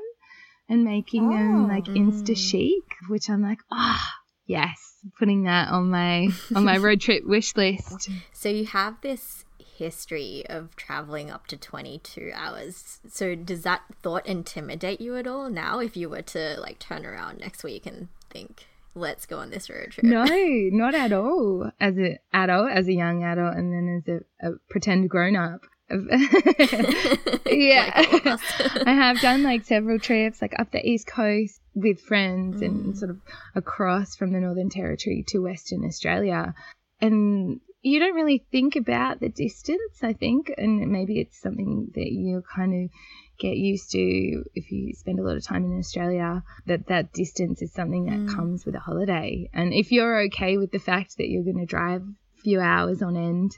and 0.70 0.86
making 0.86 1.30
them 1.30 1.68
like 1.68 1.86
Oh. 1.90 1.94
insta 2.00 2.38
chic, 2.38 2.84
which 3.10 3.30
I'm 3.30 3.42
like, 3.42 3.60
ah, 3.70 4.14
yes, 4.52 4.98
putting 5.18 5.44
that 5.44 5.70
on 5.70 5.90
my 5.90 6.28
on 6.56 6.66
my 6.66 6.78
road 6.78 7.02
trip 7.02 7.26
wish 7.26 7.56
list. 7.56 8.10
so 8.34 8.50
you 8.50 8.66
have 8.66 9.00
this 9.02 9.46
history 9.58 10.44
of 10.48 10.76
traveling 10.76 11.32
up 11.32 11.48
to 11.48 11.58
22 11.58 12.32
hours. 12.36 13.00
So 13.10 13.34
does 13.34 13.64
that 13.64 13.82
thought 14.04 14.26
intimidate 14.28 15.02
you 15.02 15.16
at 15.16 15.26
all 15.26 15.50
now 15.50 15.80
if 15.80 15.98
you 15.98 16.10
were 16.10 16.22
to 16.22 16.60
like 16.60 16.78
turn 16.78 17.06
around 17.06 17.40
next 17.40 17.64
week 17.64 17.86
and 17.86 18.10
think, 18.30 18.68
let's 18.94 19.26
go 19.26 19.40
on 19.40 19.50
this 19.50 19.70
road 19.70 19.92
trip? 19.92 20.04
No, 20.04 20.26
not 20.28 20.94
at 20.94 21.14
all. 21.14 21.72
As 21.80 21.98
an 21.98 22.18
adult, 22.34 22.72
as 22.72 22.88
a 22.88 22.94
young 22.94 23.24
adult, 23.24 23.56
and 23.56 23.74
then 23.74 24.04
as 24.06 24.22
a, 24.44 24.50
a 24.50 24.52
pretend 24.70 25.10
grown 25.10 25.36
up. 25.36 25.62
yeah. 27.46 27.92
Like 27.96 28.26
all 28.26 28.34
of. 28.34 28.42
I 28.88 28.94
have 28.94 29.20
done 29.20 29.44
like 29.44 29.66
several 29.66 30.00
trips, 30.00 30.42
like 30.42 30.58
up 30.60 30.72
the 30.72 30.86
East 30.86 31.08
Coast 31.08 31.60
with 31.74 32.02
friends 32.02 32.62
and 32.62 32.94
mm. 32.94 32.98
sort 32.98 33.12
of 33.12 33.18
across 33.56 34.16
from 34.16 34.32
the 34.32 34.40
Northern 34.40 34.70
Territory 34.70 35.24
to 35.30 35.40
Western 35.40 35.86
Australia. 35.86 36.54
And 37.00 37.60
you 37.82 38.00
don't 38.00 38.16
really 38.16 38.46
think 38.52 38.76
about 38.76 39.20
the 39.20 39.30
distance, 39.30 40.04
I 40.04 40.14
think. 40.14 40.54
And 40.58 40.92
maybe 40.92 41.20
it's 41.20 41.42
something 41.42 41.92
that 41.96 42.12
you 42.12 42.44
kind 42.56 42.86
of 42.86 42.92
get 43.40 43.58
used 43.58 43.90
to 43.92 44.44
if 44.54 44.72
you 44.72 44.94
spend 44.94 45.20
a 45.20 45.24
lot 45.24 45.36
of 45.36 45.44
time 45.44 45.66
in 45.66 45.78
Australia, 45.78 46.44
that 46.68 46.88
that 46.88 47.12
distance 47.12 47.62
is 47.62 47.74
something 47.74 48.06
that 48.06 48.20
mm. 48.20 48.36
comes 48.36 48.66
with 48.66 48.76
a 48.76 48.80
holiday. 48.80 49.50
And 49.54 49.74
if 49.74 49.92
you're 49.92 50.26
okay 50.26 50.58
with 50.58 50.72
the 50.72 50.80
fact 50.80 51.18
that 51.18 51.28
you're 51.28 51.44
going 51.44 51.58
to 51.58 51.66
drive 51.66 52.02
a 52.04 52.42
few 52.44 52.60
hours 52.60 53.02
on 53.02 53.18
end 53.18 53.58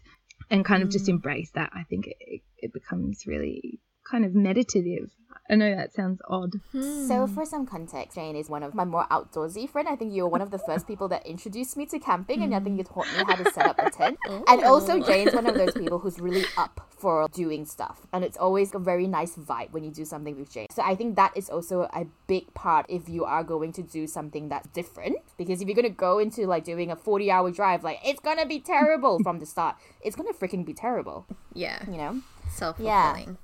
and 0.53 0.63
kind 0.63 0.83
of 0.83 0.89
just 0.89 1.07
mm. 1.07 1.09
embrace 1.09 1.49
that, 1.55 1.71
I 1.73 1.83
think 1.89 2.05
it, 2.07 2.41
it 2.57 2.71
becomes 2.71 3.25
really 3.25 3.79
kind 4.09 4.23
of 4.23 4.35
meditative. 4.35 5.09
I 5.49 5.55
know 5.55 5.75
that 5.75 5.93
sounds 5.93 6.21
odd. 6.27 6.53
So, 6.71 6.79
hmm. 6.79 7.33
for 7.33 7.45
some 7.45 7.65
context, 7.65 8.15
Jane 8.15 8.35
is 8.35 8.49
one 8.49 8.63
of 8.63 8.73
my 8.73 8.85
more 8.85 9.05
outdoorsy 9.11 9.69
friends. 9.69 9.89
I 9.91 9.95
think 9.95 10.13
you 10.13 10.23
were 10.23 10.29
one 10.29 10.41
of 10.41 10.51
the 10.51 10.59
first 10.59 10.87
people 10.87 11.07
that 11.09 11.25
introduced 11.25 11.75
me 11.75 11.85
to 11.87 11.99
camping, 11.99 12.41
and 12.43 12.55
I 12.55 12.59
think 12.59 12.77
you 12.77 12.83
taught 12.83 13.07
me 13.17 13.23
how 13.25 13.35
to 13.35 13.51
set 13.51 13.65
up 13.65 13.79
a 13.79 13.89
tent. 13.89 14.17
And 14.47 14.63
also, 14.63 14.93
oh. 14.93 15.03
Jane's 15.03 15.33
one 15.33 15.45
of 15.45 15.55
those 15.55 15.73
people 15.81 15.99
who's 15.99 16.19
really 16.19 16.45
up 16.57 16.89
for 16.89 17.27
doing 17.33 17.65
stuff, 17.65 18.07
and 18.13 18.23
it's 18.23 18.37
always 18.37 18.73
a 18.73 18.79
very 18.79 19.07
nice 19.07 19.35
vibe 19.35 19.71
when 19.71 19.83
you 19.83 19.91
do 19.91 20.05
something 20.05 20.37
with 20.37 20.51
Jane. 20.51 20.67
So, 20.71 20.81
I 20.81 20.95
think 20.95 21.15
that 21.15 21.35
is 21.35 21.49
also 21.49 21.83
a 21.93 22.05
big 22.27 22.53
part 22.53 22.85
if 22.89 23.09
you 23.09 23.25
are 23.25 23.43
going 23.43 23.73
to 23.73 23.83
do 23.83 24.07
something 24.07 24.49
that's 24.49 24.67
different. 24.69 25.17
Because 25.37 25.61
if 25.61 25.67
you're 25.67 25.75
gonna 25.75 25.89
go 25.89 26.19
into 26.19 26.45
like 26.45 26.63
doing 26.63 26.91
a 26.91 26.95
40 26.95 27.31
hour 27.31 27.51
drive, 27.51 27.83
like 27.83 27.99
it's 28.05 28.19
gonna 28.19 28.45
be 28.45 28.59
terrible 28.59 29.19
from 29.23 29.39
the 29.39 29.45
start. 29.45 29.75
It's 30.01 30.15
gonna 30.15 30.33
freaking 30.33 30.65
be 30.65 30.73
terrible, 30.73 31.25
Yeah, 31.53 31.83
you 31.89 31.97
know? 31.97 32.21
self 32.49 32.77
fulfilling. 32.77 33.37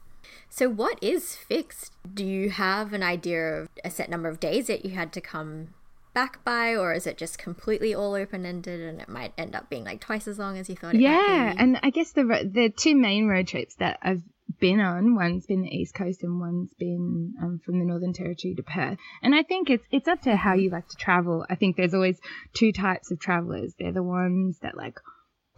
So, 0.49 0.69
what 0.69 0.97
is 1.01 1.35
fixed? 1.35 1.93
Do 2.13 2.25
you 2.25 2.49
have 2.49 2.93
an 2.93 3.03
idea 3.03 3.61
of 3.61 3.69
a 3.83 3.89
set 3.89 4.09
number 4.09 4.29
of 4.29 4.39
days 4.39 4.67
that 4.67 4.85
you 4.85 4.91
had 4.91 5.13
to 5.13 5.21
come 5.21 5.69
back 6.13 6.43
by, 6.43 6.75
or 6.75 6.93
is 6.93 7.05
it 7.07 7.17
just 7.17 7.37
completely 7.37 7.93
all 7.93 8.13
open 8.15 8.45
ended 8.45 8.81
and 8.81 8.99
it 8.99 9.09
might 9.09 9.33
end 9.37 9.55
up 9.55 9.69
being 9.69 9.83
like 9.83 10.01
twice 10.01 10.27
as 10.27 10.39
long 10.39 10.57
as 10.57 10.69
you 10.69 10.75
thought 10.75 10.95
it 10.95 11.01
Yeah, 11.01 11.53
and 11.57 11.79
I 11.81 11.89
guess 11.91 12.11
the 12.11 12.23
the 12.23 12.73
two 12.75 12.95
main 12.95 13.27
road 13.27 13.47
trips 13.47 13.75
that 13.75 13.99
I've 14.01 14.23
been 14.59 14.79
on, 14.79 15.15
one's 15.15 15.45
been 15.45 15.61
the 15.61 15.69
East 15.69 15.93
Coast 15.93 16.23
and 16.23 16.39
one's 16.39 16.73
been 16.73 17.33
um, 17.41 17.61
from 17.63 17.79
the 17.79 17.85
Northern 17.85 18.13
Territory 18.13 18.55
to 18.55 18.63
Perth. 18.63 18.97
And 19.21 19.35
I 19.35 19.43
think 19.43 19.69
it's 19.69 19.85
it's 19.91 20.07
up 20.07 20.21
to 20.23 20.35
how 20.35 20.53
you 20.53 20.69
like 20.69 20.87
to 20.89 20.97
travel. 20.97 21.45
I 21.49 21.55
think 21.55 21.75
there's 21.75 21.93
always 21.93 22.19
two 22.53 22.71
types 22.71 23.11
of 23.11 23.19
travelers. 23.19 23.73
They're 23.77 23.91
the 23.91 24.03
ones 24.03 24.59
that 24.61 24.75
like 24.75 24.99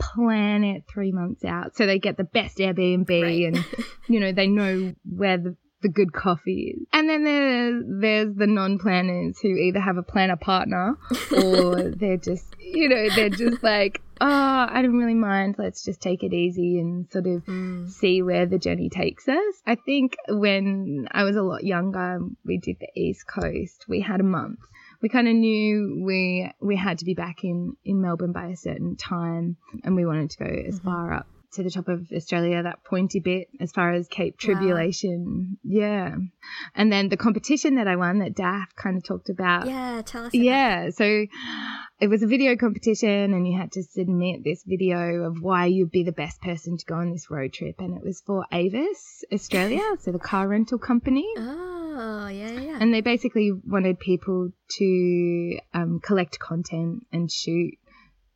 plan 0.01 0.63
it 0.63 0.83
three 0.91 1.11
months 1.11 1.45
out, 1.45 1.75
so 1.75 1.85
they 1.85 1.99
get 1.99 2.17
the 2.17 2.23
best 2.23 2.57
Airbnb 2.57 3.09
Right. 3.09 3.45
and 3.45 3.65
you 4.07 4.19
know 4.19 4.31
they 4.31 4.47
know 4.47 4.93
where 5.03 5.37
the 5.37 5.55
the 5.81 5.89
good 5.89 6.13
coffee 6.13 6.75
is. 6.77 6.87
And 6.93 7.09
then 7.09 7.23
there's 7.23 7.83
there's 7.87 8.35
the 8.35 8.47
non-planners 8.47 9.39
who 9.39 9.49
either 9.49 9.79
have 9.79 9.97
a 9.97 10.03
planner 10.03 10.35
partner 10.35 10.95
or 11.31 11.89
they're 11.95 12.17
just 12.17 12.55
you 12.59 12.87
know 12.89 13.09
they're 13.15 13.29
just 13.29 13.63
like 13.63 14.01
oh 14.19 14.67
I 14.69 14.81
don't 14.81 14.97
really 14.97 15.15
mind 15.15 15.55
let's 15.57 15.83
just 15.83 16.01
take 16.01 16.23
it 16.23 16.33
easy 16.33 16.79
and 16.79 17.09
sort 17.11 17.27
of 17.27 17.45
mm. 17.45 17.89
see 17.89 18.21
where 18.21 18.45
the 18.45 18.59
journey 18.59 18.89
takes 18.89 19.27
us. 19.27 19.55
I 19.65 19.75
think 19.75 20.17
when 20.29 21.07
I 21.11 21.23
was 21.23 21.35
a 21.35 21.41
lot 21.41 21.63
younger 21.63 22.19
we 22.45 22.57
did 22.57 22.77
the 22.79 22.89
East 22.95 23.27
Coast 23.27 23.85
we 23.87 24.01
had 24.01 24.19
a 24.19 24.23
month. 24.23 24.59
We 25.01 25.09
kind 25.09 25.27
of 25.27 25.35
knew 25.35 26.01
we 26.05 26.51
we 26.59 26.75
had 26.75 26.99
to 26.99 27.05
be 27.05 27.13
back 27.13 27.43
in 27.43 27.75
in 27.83 28.01
Melbourne 28.01 28.33
by 28.33 28.47
a 28.47 28.57
certain 28.57 28.95
time 28.95 29.57
and 29.83 29.95
we 29.95 30.05
wanted 30.05 30.31
to 30.31 30.37
go 30.37 30.45
as 30.45 30.79
mm-hmm. 30.79 30.87
far 30.87 31.13
up 31.13 31.27
to 31.53 31.63
the 31.63 31.69
top 31.69 31.87
of 31.89 32.07
Australia, 32.15 32.63
that 32.63 32.83
pointy 32.83 33.19
bit 33.19 33.49
as 33.59 33.71
far 33.71 33.91
as 33.91 34.07
Cape 34.07 34.37
Tribulation. 34.37 35.57
Yeah. 35.63 36.15
And 36.75 36.91
then 36.91 37.09
the 37.09 37.17
competition 37.17 37.75
that 37.75 37.87
I 37.87 37.97
won 37.97 38.19
that 38.19 38.35
Daff 38.35 38.73
kind 38.75 38.97
of 38.97 39.03
talked 39.03 39.29
about. 39.29 39.67
Yeah, 39.67 40.01
tell 40.05 40.25
us. 40.25 40.33
Yeah, 40.33 40.91
so 40.91 41.25
it 41.99 42.07
was 42.07 42.23
a 42.23 42.27
video 42.27 42.55
competition, 42.55 43.33
and 43.33 43.47
you 43.47 43.57
had 43.57 43.73
to 43.73 43.83
submit 43.83 44.43
this 44.43 44.63
video 44.65 45.23
of 45.23 45.41
why 45.41 45.65
you'd 45.65 45.91
be 45.91 46.03
the 46.03 46.11
best 46.11 46.41
person 46.41 46.77
to 46.77 46.85
go 46.85 46.95
on 46.95 47.11
this 47.11 47.29
road 47.29 47.53
trip, 47.53 47.75
and 47.79 47.97
it 47.97 48.03
was 48.03 48.21
for 48.21 48.45
Avis 48.51 49.23
Australia, 49.31 49.83
so 49.99 50.11
the 50.11 50.19
car 50.19 50.47
rental 50.47 50.79
company. 50.79 51.27
Oh, 51.37 51.80
yeah, 52.27 52.49
yeah, 52.51 52.59
yeah. 52.61 52.77
And 52.79 52.93
they 52.93 53.01
basically 53.01 53.51
wanted 53.51 53.99
people 53.99 54.49
to 54.77 55.57
um, 55.73 55.99
collect 56.03 56.39
content 56.39 57.05
and 57.11 57.31
shoot 57.31 57.73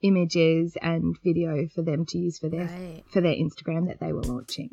images 0.01 0.77
and 0.81 1.15
video 1.23 1.67
for 1.73 1.81
them 1.81 2.05
to 2.05 2.17
use 2.17 2.37
for 2.37 2.49
their 2.49 2.65
Right. 2.65 3.03
for 3.11 3.21
their 3.21 3.33
Instagram 3.33 3.87
that 3.87 3.99
they 3.99 4.13
were 4.13 4.21
launching. 4.23 4.69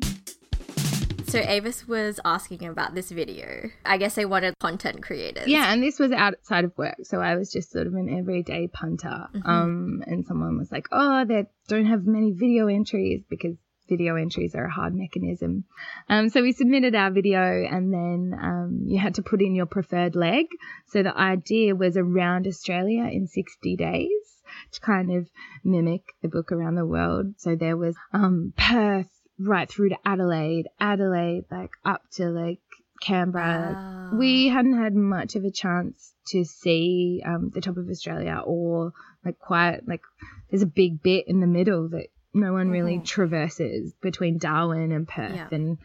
So 1.25 1.39
Avis 1.39 1.87
was 1.87 2.19
asking 2.23 2.63
about 2.65 2.93
this 2.93 3.09
video. 3.09 3.71
I 3.83 3.97
guess 3.97 4.13
they 4.13 4.25
wanted 4.25 4.53
content 4.59 5.01
creators. 5.01 5.47
Yeah, 5.47 5.73
and 5.73 5.81
this 5.81 5.97
was 5.97 6.11
outside 6.11 6.63
of 6.63 6.77
work, 6.77 6.97
so 7.03 7.21
I 7.21 7.35
was 7.35 7.51
just 7.51 7.71
sort 7.71 7.87
of 7.87 7.95
an 7.95 8.07
everyday 8.07 8.67
punter. 8.67 9.27
Um, 9.43 10.03
and 10.05 10.27
someone 10.27 10.59
was 10.59 10.71
like, 10.71 10.85
"Oh, 10.91 11.25
they 11.25 11.47
don't 11.67 11.87
have 11.87 12.05
many 12.05 12.31
video 12.33 12.67
entries 12.67 13.23
because 13.27 13.55
video 13.95 14.15
entries 14.15 14.55
are 14.55 14.65
a 14.65 14.71
hard 14.71 14.95
mechanism." 14.95 15.65
Um, 16.09 16.29
so 16.29 16.41
we 16.41 16.51
submitted 16.51 16.95
our 16.95 17.11
video, 17.11 17.41
and 17.41 17.93
then 17.93 18.39
um, 18.39 18.83
you 18.85 18.99
had 18.99 19.15
to 19.15 19.23
put 19.23 19.41
in 19.41 19.55
your 19.55 19.65
preferred 19.67 20.15
leg. 20.15 20.45
So 20.87 21.03
the 21.03 21.17
idea 21.17 21.75
was 21.75 21.97
around 21.97 22.47
Australia 22.47 23.03
in 23.11 23.27
60 23.27 23.75
days 23.75 24.09
to 24.71 24.79
kind 24.79 25.11
of 25.11 25.29
mimic 25.63 26.15
the 26.21 26.27
book 26.27 26.51
around 26.51 26.75
the 26.75 26.85
world. 26.85 27.35
So 27.37 27.55
there 27.55 27.77
was 27.77 27.95
um, 28.11 28.53
Perth 28.57 29.09
right 29.39 29.69
through 29.69 29.89
to 29.89 29.97
Adelaide, 30.05 30.67
Adelaide 30.79 31.45
like 31.51 31.71
up 31.85 32.03
to 32.13 32.29
like 32.29 32.59
Canberra. 33.01 33.73
Wow. 33.73 34.17
We 34.17 34.47
hadn't 34.47 34.77
had 34.77 34.95
much 34.95 35.35
of 35.35 35.43
a 35.43 35.51
chance 35.51 36.13
to 36.27 36.45
see 36.45 37.21
um, 37.25 37.51
the 37.53 37.61
top 37.61 37.77
of 37.77 37.89
Australia 37.89 38.41
or 38.45 38.93
like 39.25 39.39
quite 39.39 39.87
like 39.87 40.01
there's 40.49 40.61
a 40.61 40.67
big 40.67 41.01
bit 41.01 41.27
in 41.27 41.39
the 41.39 41.47
middle 41.47 41.89
that 41.89 42.07
no 42.33 42.53
one 42.53 42.69
really 42.69 42.99
traverses 42.99 43.93
between 44.01 44.37
Darwin 44.37 44.91
and 44.91 45.07
Perth 45.07 45.35
Yeah. 45.35 45.47
and 45.51 45.77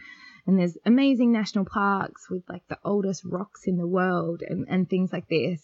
and 0.47 0.59
there's 0.59 0.79
amazing 0.87 1.31
national 1.31 1.67
parks 1.67 2.31
with 2.31 2.43
like 2.49 2.63
the 2.69 2.79
oldest 2.83 3.23
rocks 3.27 3.63
in 3.67 3.77
the 3.77 3.87
world 3.87 4.43
and, 4.49 4.67
and 4.69 4.89
things 4.89 5.13
like 5.13 5.29
this. 5.29 5.61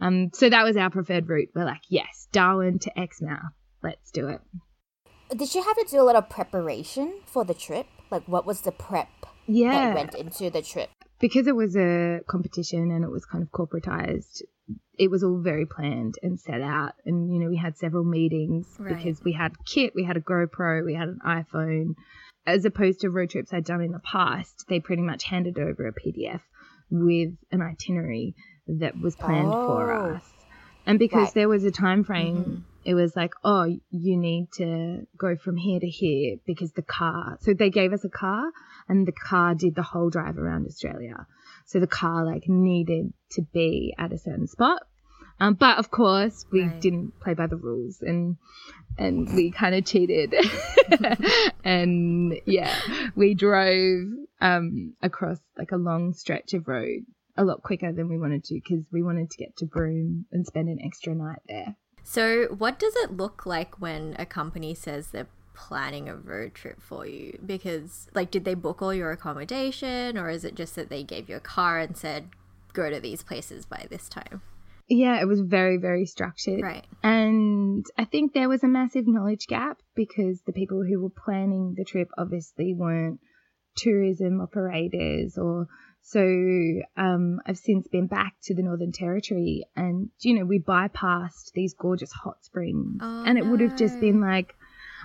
Um, 0.00 0.30
so 0.32 0.48
that 0.48 0.64
was 0.64 0.74
our 0.76 0.88
preferred 0.88 1.28
route. 1.28 1.50
We're 1.54 1.66
like, 1.66 1.82
yes, 1.90 2.28
Darwin 2.32 2.78
to 2.78 2.98
Exmouth. 2.98 3.52
Let's 3.82 4.10
do 4.10 4.28
it. 4.28 4.40
Did 5.36 5.54
you 5.54 5.62
have 5.62 5.76
to 5.76 5.86
do 5.90 6.00
a 6.00 6.02
lot 6.04 6.16
of 6.16 6.30
preparation 6.30 7.20
for 7.26 7.44
the 7.44 7.52
trip? 7.52 7.86
Like, 8.10 8.26
what 8.26 8.46
was 8.46 8.62
the 8.62 8.72
prep 8.72 9.08
Yeah. 9.46 9.70
that 9.88 9.94
went 9.94 10.14
into 10.14 10.48
the 10.50 10.62
trip? 10.62 10.88
because 11.20 11.46
it 11.46 11.54
was 11.54 11.76
a 11.76 12.18
competition 12.26 12.90
and 12.90 13.04
it 13.04 13.10
was 13.10 13.24
kind 13.24 13.44
of 13.44 13.50
corporatized, 13.52 14.42
it 14.98 15.10
was 15.10 15.24
all 15.24 15.38
very 15.40 15.66
planned 15.66 16.14
and 16.22 16.38
set 16.38 16.60
out. 16.60 16.92
And, 17.04 17.32
you 17.32 17.40
know, 17.40 17.48
we 17.48 17.56
had 17.56 17.76
several 17.76 18.04
meetings 18.04 18.66
Right. 18.78 18.96
because 18.96 19.22
we 19.24 19.32
had 19.32 19.52
kit, 19.64 19.92
we 19.94 20.04
had 20.04 20.16
a 20.16 20.20
GoPro, 20.20 20.84
we 20.84 20.94
had 20.94 21.08
an 21.08 21.18
iPhone. 21.24 21.94
As 22.46 22.64
opposed 22.64 23.00
to 23.00 23.10
road 23.10 23.30
trips 23.30 23.52
I'd 23.52 23.64
done 23.64 23.80
in 23.82 23.92
the 23.92 24.00
past, 24.00 24.64
they 24.68 24.80
pretty 24.80 25.02
much 25.02 25.24
handed 25.24 25.58
over 25.58 25.86
a 25.86 25.92
PDF 25.92 26.40
with 26.90 27.30
an 27.50 27.62
itinerary 27.62 28.34
that 28.66 28.98
was 29.00 29.16
planned 29.16 29.50
for 29.52 29.92
Oh. 29.92 30.14
us. 30.16 30.32
And 30.84 30.98
because 30.98 31.26
Right. 31.28 31.34
there 31.34 31.48
was 31.48 31.64
a 31.64 31.70
time 31.70 32.02
frame, 32.04 32.36
mm-hmm. 32.36 32.56
it 32.84 32.94
was 32.94 33.14
like, 33.14 33.32
oh, 33.44 33.64
you 33.90 34.16
need 34.18 34.48
to 34.54 35.06
go 35.16 35.36
from 35.36 35.56
here 35.56 35.78
to 35.78 35.86
here 35.88 36.36
because 36.44 36.72
the 36.72 36.82
car. 36.82 37.38
So 37.40 37.54
they 37.54 37.70
gave 37.70 37.92
us 37.92 38.04
a 38.04 38.08
car, 38.10 38.50
and 38.88 39.06
the 39.06 39.12
car 39.12 39.54
did 39.54 39.76
the 39.76 39.82
whole 39.82 40.10
drive 40.10 40.36
around 40.38 40.66
Australia. 40.66 41.26
So 41.72 41.80
the 41.80 41.86
car 41.86 42.26
like 42.26 42.50
needed 42.50 43.14
to 43.30 43.40
be 43.40 43.94
at 43.96 44.12
a 44.12 44.18
certain 44.18 44.46
spot. 44.46 44.82
Um, 45.40 45.54
but 45.54 45.78
of 45.78 45.90
course, 45.90 46.44
we 46.52 46.64
Right. 46.64 46.80
didn't 46.82 47.18
play 47.18 47.32
by 47.32 47.46
the 47.46 47.56
rules, 47.56 48.02
and 48.02 48.36
and 48.98 49.32
we 49.34 49.50
kind 49.50 49.74
of 49.74 49.86
cheated. 49.86 50.34
and 51.64 52.38
yeah, 52.44 52.78
we 53.16 53.32
drove 53.32 54.08
um, 54.42 54.92
across 55.00 55.38
like 55.56 55.72
a 55.72 55.76
long 55.76 56.12
stretch 56.12 56.52
of 56.52 56.68
road 56.68 57.06
a 57.38 57.44
lot 57.44 57.62
quicker 57.62 57.90
than 57.90 58.10
we 58.10 58.18
wanted 58.18 58.44
to 58.44 58.54
because 58.54 58.84
we 58.92 59.02
wanted 59.02 59.30
to 59.30 59.38
get 59.38 59.56
to 59.56 59.64
Broome 59.64 60.26
and 60.30 60.46
spend 60.46 60.68
an 60.68 60.78
extra 60.84 61.14
night 61.14 61.40
there. 61.48 61.76
So, 62.04 62.48
what 62.58 62.78
does 62.78 62.94
it 62.96 63.12
look 63.16 63.46
like 63.46 63.80
when 63.80 64.14
a 64.18 64.26
company 64.26 64.74
says 64.74 65.08
they're 65.08 65.28
planning 65.54 66.08
a 66.08 66.16
road 66.16 66.54
trip 66.54 66.80
for 66.80 67.06
you? 67.06 67.38
Because, 67.44 68.08
like, 68.14 68.30
did 68.30 68.44
they 68.44 68.54
book 68.54 68.82
all 68.82 68.94
your 68.94 69.10
accommodation, 69.10 70.18
or 70.18 70.28
is 70.28 70.44
it 70.44 70.54
just 70.54 70.74
that 70.76 70.88
they 70.88 71.02
gave 71.02 71.28
you 71.28 71.36
a 71.36 71.40
car 71.40 71.78
and 71.78 71.96
said, 71.96 72.30
go 72.72 72.90
to 72.90 73.00
these 73.00 73.22
places 73.22 73.66
by 73.66 73.86
this 73.90 74.08
time? 74.08 74.42
Yeah, 74.88 75.20
it 75.20 75.26
was 75.26 75.40
very, 75.40 75.78
very 75.78 76.04
structured. 76.06 76.62
Right. 76.62 76.84
And 77.02 77.84
I 77.96 78.04
think 78.04 78.32
there 78.32 78.48
was 78.48 78.62
a 78.62 78.68
massive 78.68 79.06
knowledge 79.06 79.46
gap 79.46 79.78
because 79.94 80.42
the 80.44 80.52
people 80.52 80.82
who 80.82 81.00
were 81.02 81.10
planning 81.24 81.74
the 81.76 81.84
trip 81.84 82.08
obviously 82.18 82.74
weren't 82.74 83.20
tourism 83.76 84.40
operators 84.40 85.38
or 85.38 85.66
so 86.02 86.20
um, 86.96 87.40
I've 87.46 87.56
since 87.56 87.88
been 87.88 88.06
back 88.06 88.34
to 88.42 88.54
the 88.54 88.62
Northern 88.62 88.92
Territory 88.92 89.64
and 89.74 90.10
you 90.20 90.34
know 90.38 90.44
we 90.44 90.58
bypassed 90.58 91.52
these 91.54 91.72
gorgeous 91.72 92.12
hot 92.12 92.44
springs 92.44 92.98
Oh, 93.00 93.24
and 93.24 93.38
it 93.38 93.46
would 93.46 93.60
have 93.60 93.76
just 93.76 93.98
been 93.98 94.20
like 94.20 94.54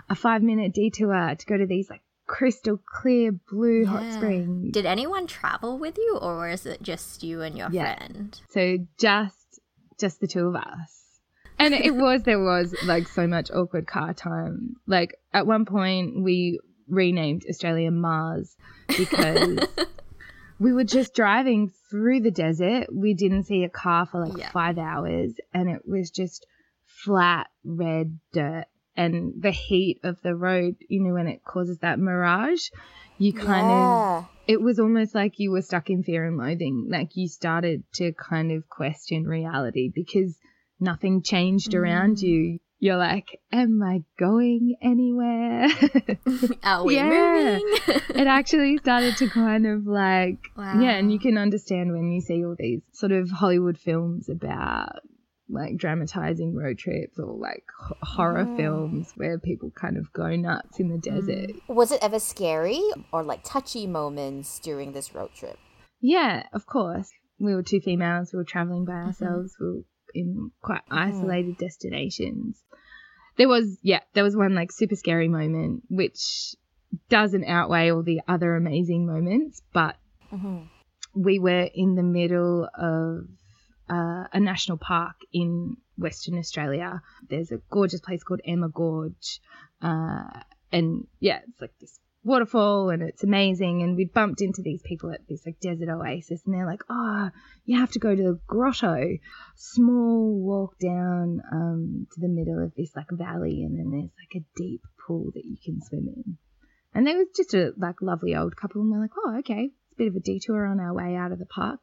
a 0.10 0.16
5 0.16 0.42
minute 0.44 0.74
detour 0.74 1.36
to 1.36 1.46
go 1.46 1.58
to 1.58 1.66
these 1.66 1.90
like 1.90 2.02
crystal 2.26 2.80
clear 2.86 3.32
blue 3.32 3.86
hot 3.86 4.12
springs. 4.14 4.72
Did 4.74 4.86
anyone 4.86 5.28
travel 5.28 5.78
with 5.78 5.98
you, 5.98 6.18
or 6.22 6.50
is 6.50 6.66
it 6.66 6.82
just 6.82 7.24
you 7.24 7.42
and 7.42 7.58
your 7.58 7.70
Yeah. 7.70 7.96
friend? 7.96 8.40
So 8.50 8.78
just 9.00 9.60
just 10.00 10.20
the 10.20 10.28
two 10.28 10.48
of 10.48 10.56
us. 10.56 11.20
And 11.60 11.74
it 11.74 11.96
was 11.96 12.24
there 12.24 12.42
was 12.44 12.76
like 12.84 13.08
so 13.08 13.28
much 13.28 13.50
awkward 13.52 13.88
car 13.88 14.14
time. 14.14 14.76
Like 14.86 15.16
at 15.34 15.48
one 15.48 15.66
point 15.66 16.22
we 16.22 16.60
renamed 16.88 17.44
Australia 17.50 17.92
Mars 17.92 18.56
because 18.96 19.68
we 20.60 20.72
were 20.74 20.84
just 20.84 21.14
driving 21.14 21.72
through 21.90 22.22
the 22.22 22.32
desert. 22.32 22.88
We 22.94 23.14
didn't 23.14 23.44
see 23.46 23.64
a 23.64 23.70
car 23.70 24.06
for 24.06 24.26
like 24.26 24.38
Yeah. 24.38 24.52
5 24.52 24.78
hours 24.78 25.34
and 25.54 25.70
it 25.70 25.82
was 25.88 26.12
just 26.12 26.46
flat 26.86 27.48
red 27.64 28.20
dirt 28.34 28.66
and 28.98 29.34
the 29.39 29.51
heat 29.51 30.00
of 30.04 30.20
the 30.24 30.36
road, 30.36 30.75
you 30.89 31.01
know 31.04 31.13
when 31.13 31.27
it 31.27 31.44
causes 31.44 31.77
that 31.80 32.00
mirage, 32.00 32.70
you 33.20 33.32
kind 33.32 33.72
of, 33.72 34.25
it 34.48 34.60
was 34.60 34.80
almost 34.80 35.13
like 35.16 35.34
you 35.38 35.51
were 35.51 35.62
stuck 35.62 35.89
in 35.89 36.04
fear 36.04 36.25
and 36.25 36.38
loathing. 36.38 36.88
Like 36.89 37.16
you 37.16 37.27
started 37.27 37.84
to 37.96 38.12
kind 38.13 38.51
of 38.51 38.68
question 38.68 39.25
reality 39.25 39.92
because 39.94 40.38
nothing 40.80 41.22
changed 41.22 41.72
mm. 41.72 41.80
around 41.80 42.20
you. 42.20 42.60
You're 42.80 42.98
like, 42.98 43.39
am 43.51 43.82
I 43.82 44.04
going 44.20 44.75
anywhere? 44.84 45.68
Are 46.63 46.84
we 46.84 46.96
Yeah. 46.96 47.10
moving? 47.10 47.77
it 48.22 48.27
actually 48.27 48.77
started 48.77 49.18
to 49.18 49.30
kind 49.30 49.66
of 49.66 49.88
like, 49.88 50.38
yeah, 50.58 50.92
and 50.92 51.12
you 51.12 51.18
can 51.20 51.39
understand 51.39 51.92
when 51.92 52.12
you 52.12 52.22
see 52.22 52.46
all 52.46 52.56
these 52.58 52.82
sort 52.92 53.12
of 53.12 53.32
Hollywood 53.32 53.80
films 53.80 54.30
about 54.30 55.00
like 55.50 55.77
dramatizing 55.77 56.56
road 56.56 56.77
trips 56.77 57.20
or 57.20 57.34
like 57.38 57.63
h- 57.89 57.98
horror 58.01 58.46
mm. 58.46 58.58
films 58.58 59.12
where 59.16 59.39
people 59.39 59.72
kind 59.72 59.98
of 59.98 60.12
go 60.13 60.36
nuts 60.36 60.80
in 60.80 60.89
the 60.89 60.98
mm. 60.98 61.01
desert. 61.01 61.51
Was 61.68 61.92
it 61.92 62.00
ever 62.01 62.20
scary 62.20 62.82
or 63.12 63.24
like 63.24 63.44
touchy 63.44 63.88
moments 63.88 64.60
during 64.60 64.92
this 64.92 65.16
road 65.16 65.32
trip? 65.36 65.58
Yeah, 66.01 66.44
of 66.54 66.66
course. 66.66 67.10
We 67.39 67.54
were 67.54 67.63
two 67.63 67.80
females. 67.80 68.32
We 68.34 68.38
were 68.38 68.44
traveling 68.44 68.86
by 68.86 68.94
mm-hmm. 68.94 69.08
ourselves. 69.08 69.56
We 69.60 69.68
were 69.68 69.82
in 70.13 70.51
quite 70.62 70.86
mm. 70.89 70.98
isolated 70.98 71.58
destinations. 71.58 72.62
There 73.38 73.48
was, 73.48 73.77
yeah, 73.84 74.01
there 74.13 74.24
was 74.24 74.36
one 74.36 74.56
like 74.56 74.72
super 74.72 74.96
scary 74.96 75.27
moment, 75.27 75.84
which 75.89 76.56
doesn't 77.10 77.46
outweigh 77.46 77.92
all 77.92 78.04
the 78.04 78.22
other 78.27 78.56
amazing 78.56 79.06
moments, 79.06 79.62
but 79.74 79.96
mm-hmm. 80.32 80.63
we 81.13 81.38
were 81.38 81.70
in 81.74 81.96
the 81.96 82.04
middle 82.04 82.68
of 82.74 83.27
uh, 83.89 84.25
a 84.32 84.39
national 84.39 84.77
park 84.77 85.15
in 85.34 85.77
Western 85.98 86.38
Australia. 86.38 87.02
There's 87.30 87.52
a 87.52 87.62
gorgeous 87.69 88.02
place 88.02 88.23
called 88.23 88.41
Emma 88.45 88.69
Gorge. 88.69 89.39
Uh, 89.82 90.41
and 90.71 91.08
yeah, 91.19 91.39
it's 91.47 91.62
like 91.62 91.73
this 91.80 92.00
waterfall 92.23 92.89
and 92.89 93.02
it's 93.02 93.23
amazing. 93.23 93.82
And 93.82 93.95
we 93.95 94.06
bumped 94.06 94.41
into 94.41 94.62
these 94.62 94.82
people 94.84 95.12
at 95.12 95.28
this 95.28 95.45
like 95.45 95.60
desert 95.60 95.89
oasis 95.89 96.41
and 96.45 96.54
they're 96.54 96.65
like, 96.65 96.84
oh, 96.89 97.30
you 97.65 97.80
have 97.80 97.91
to 97.91 98.00
go 98.00 98.15
to 98.15 98.23
the 98.23 98.39
grotto. 98.45 99.17
Small 99.56 100.39
walk 100.39 100.78
down 100.80 101.41
um, 101.52 102.08
to 102.13 102.21
the 102.21 102.28
middle 102.28 102.63
of 102.63 102.76
this 102.76 102.95
like 102.95 103.10
valley 103.12 103.63
and 103.63 103.80
then 103.80 103.91
there's 103.91 104.12
like 104.19 104.41
a 104.41 104.45
deep 104.56 104.82
pool 105.06 105.32
that 105.34 105.45
you 105.45 105.58
can 105.63 105.82
swim 105.82 106.08
in. 106.15 106.38
And 106.93 107.06
there 107.06 107.17
was 107.17 107.28
just 107.36 107.54
a 107.54 107.73
like 107.78 108.02
lovely 108.02 108.36
old 108.36 108.56
couple 108.56 108.82
and 108.82 108.91
we're 108.91 109.02
like, 109.02 109.12
oh, 109.17 109.38
okay. 109.39 109.69
It's 109.71 109.93
a 109.93 109.97
bit 109.97 110.08
of 110.08 110.15
a 110.15 110.19
detour 110.19 110.65
on 110.65 110.80
our 110.80 110.93
way 110.93 111.15
out 111.15 111.32
of 111.32 111.39
the 111.39 111.45
park. 111.45 111.80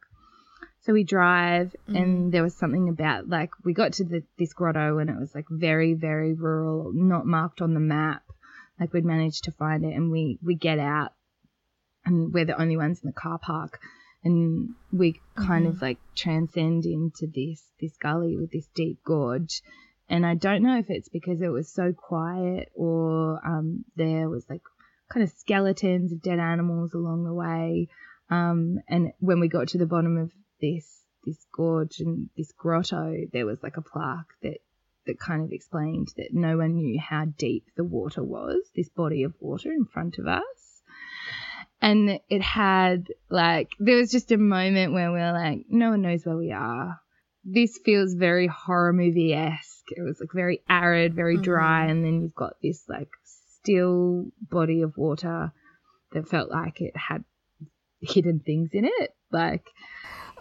So 0.85 0.93
we 0.93 1.05
drive, 1.05 1.75
and 1.89 2.31
there 2.31 2.43
was 2.43 2.55
something 2.55 2.91
about 2.91 3.27
like 3.27 3.51
we 3.65 3.73
got 3.73 3.95
to 3.95 4.05
the, 4.05 4.23
this 4.39 4.53
grotto, 4.53 4.99
and 4.99 5.09
it 5.09 5.17
was 5.19 5.35
like 5.35 5.47
very, 5.51 5.95
very 5.95 6.35
rural, 6.35 6.93
not 6.93 7.27
marked 7.27 7.63
on 7.63 7.73
the 7.73 7.81
map. 7.81 8.23
Like 8.79 8.93
we'd 8.93 9.05
managed 9.05 9.45
to 9.45 9.53
find 9.53 9.83
it, 9.83 9.95
and 9.95 10.11
we 10.11 10.39
we 10.43 10.55
get 10.55 10.79
out, 10.79 11.13
and 12.05 12.35
we're 12.35 12.45
the 12.45 12.61
only 12.61 12.77
ones 12.77 13.01
in 13.03 13.07
the 13.07 13.15
car 13.15 13.39
park, 13.39 13.81
and 14.25 14.75
we 14.93 15.21
kind 15.37 15.67
of 15.67 15.81
like 15.81 15.99
transcend 16.15 16.85
into 16.85 17.29
this 17.35 17.63
this 17.81 17.97
gully 17.97 18.37
with 18.37 18.51
this 18.51 18.69
deep 18.75 18.99
gorge. 19.05 19.63
And 20.11 20.27
I 20.27 20.35
don't 20.35 20.63
know 20.63 20.79
if 20.79 20.91
it's 20.91 21.09
because 21.09 21.41
it 21.41 21.49
was 21.49 21.73
so 21.73 21.95
quiet 21.95 22.71
or 22.75 23.41
um, 23.43 23.87
there 23.97 24.29
was 24.29 24.45
like 24.51 24.61
kind 25.09 25.25
of 25.25 25.31
skeletons 25.31 26.13
of 26.13 26.21
dead 26.21 26.39
animals 26.39 26.93
along 26.93 27.25
the 27.25 27.33
way. 27.33 27.89
Um, 28.29 28.81
and 28.87 29.13
when 29.21 29.41
we 29.41 29.49
got 29.49 29.69
to 29.69 29.79
the 29.79 29.87
bottom 29.87 30.19
of 30.19 30.31
this 30.65 30.87
this 31.27 31.47
gorge 31.53 32.01
and 32.01 32.29
this 32.37 32.53
grotto, 32.53 33.17
there 33.33 33.47
was 33.47 33.63
like 33.63 33.77
a 33.77 33.83
plaque 33.83 34.33
that 34.43 34.59
that 35.07 35.19
kind 35.19 35.43
of 35.43 35.53
explained 35.53 36.09
that 36.17 36.33
no 36.33 36.57
one 36.57 36.77
knew 36.77 36.99
how 36.99 37.27
deep 37.27 37.67
the 37.77 37.85
water 37.85 38.23
was, 38.23 38.57
this 38.75 38.89
body 38.89 39.23
of 39.23 39.35
water 39.39 39.71
in 39.71 39.85
front 39.85 40.19
of 40.19 40.27
us. 40.27 40.43
And 41.81 42.19
it 42.31 42.41
had 42.41 43.09
like 43.29 43.73
there 43.79 43.99
was 43.99 44.11
just 44.11 44.33
a 44.33 44.39
moment 44.39 44.93
where 44.93 45.13
we 45.13 45.19
were 45.19 45.33
like, 45.33 45.67
no 45.69 45.91
one 45.91 46.03
knows 46.03 46.25
where 46.25 46.37
we 46.37 46.53
are. 46.53 47.01
This 47.45 47.79
feels 47.85 48.15
very 48.15 48.47
horror 48.47 48.95
movie 48.95 49.35
esque. 49.35 49.91
It 49.91 50.03
was 50.03 50.19
like 50.19 50.33
very 50.33 50.63
arid, 50.69 51.15
very 51.15 51.35
mm-hmm. 51.35 51.43
dry, 51.43 51.87
and 51.87 52.03
then 52.03 52.23
you've 52.23 52.35
got 52.35 52.55
this 52.63 52.85
like 52.89 53.11
still 53.25 54.27
body 54.51 54.81
of 54.81 54.97
water 54.97 55.53
that 56.13 56.29
felt 56.29 56.51
like 56.51 56.81
it 56.81 56.97
had 56.97 57.25
hidden 58.01 58.41
things 58.41 58.71
in 58.73 58.87
it. 58.87 59.15
Like 59.31 59.67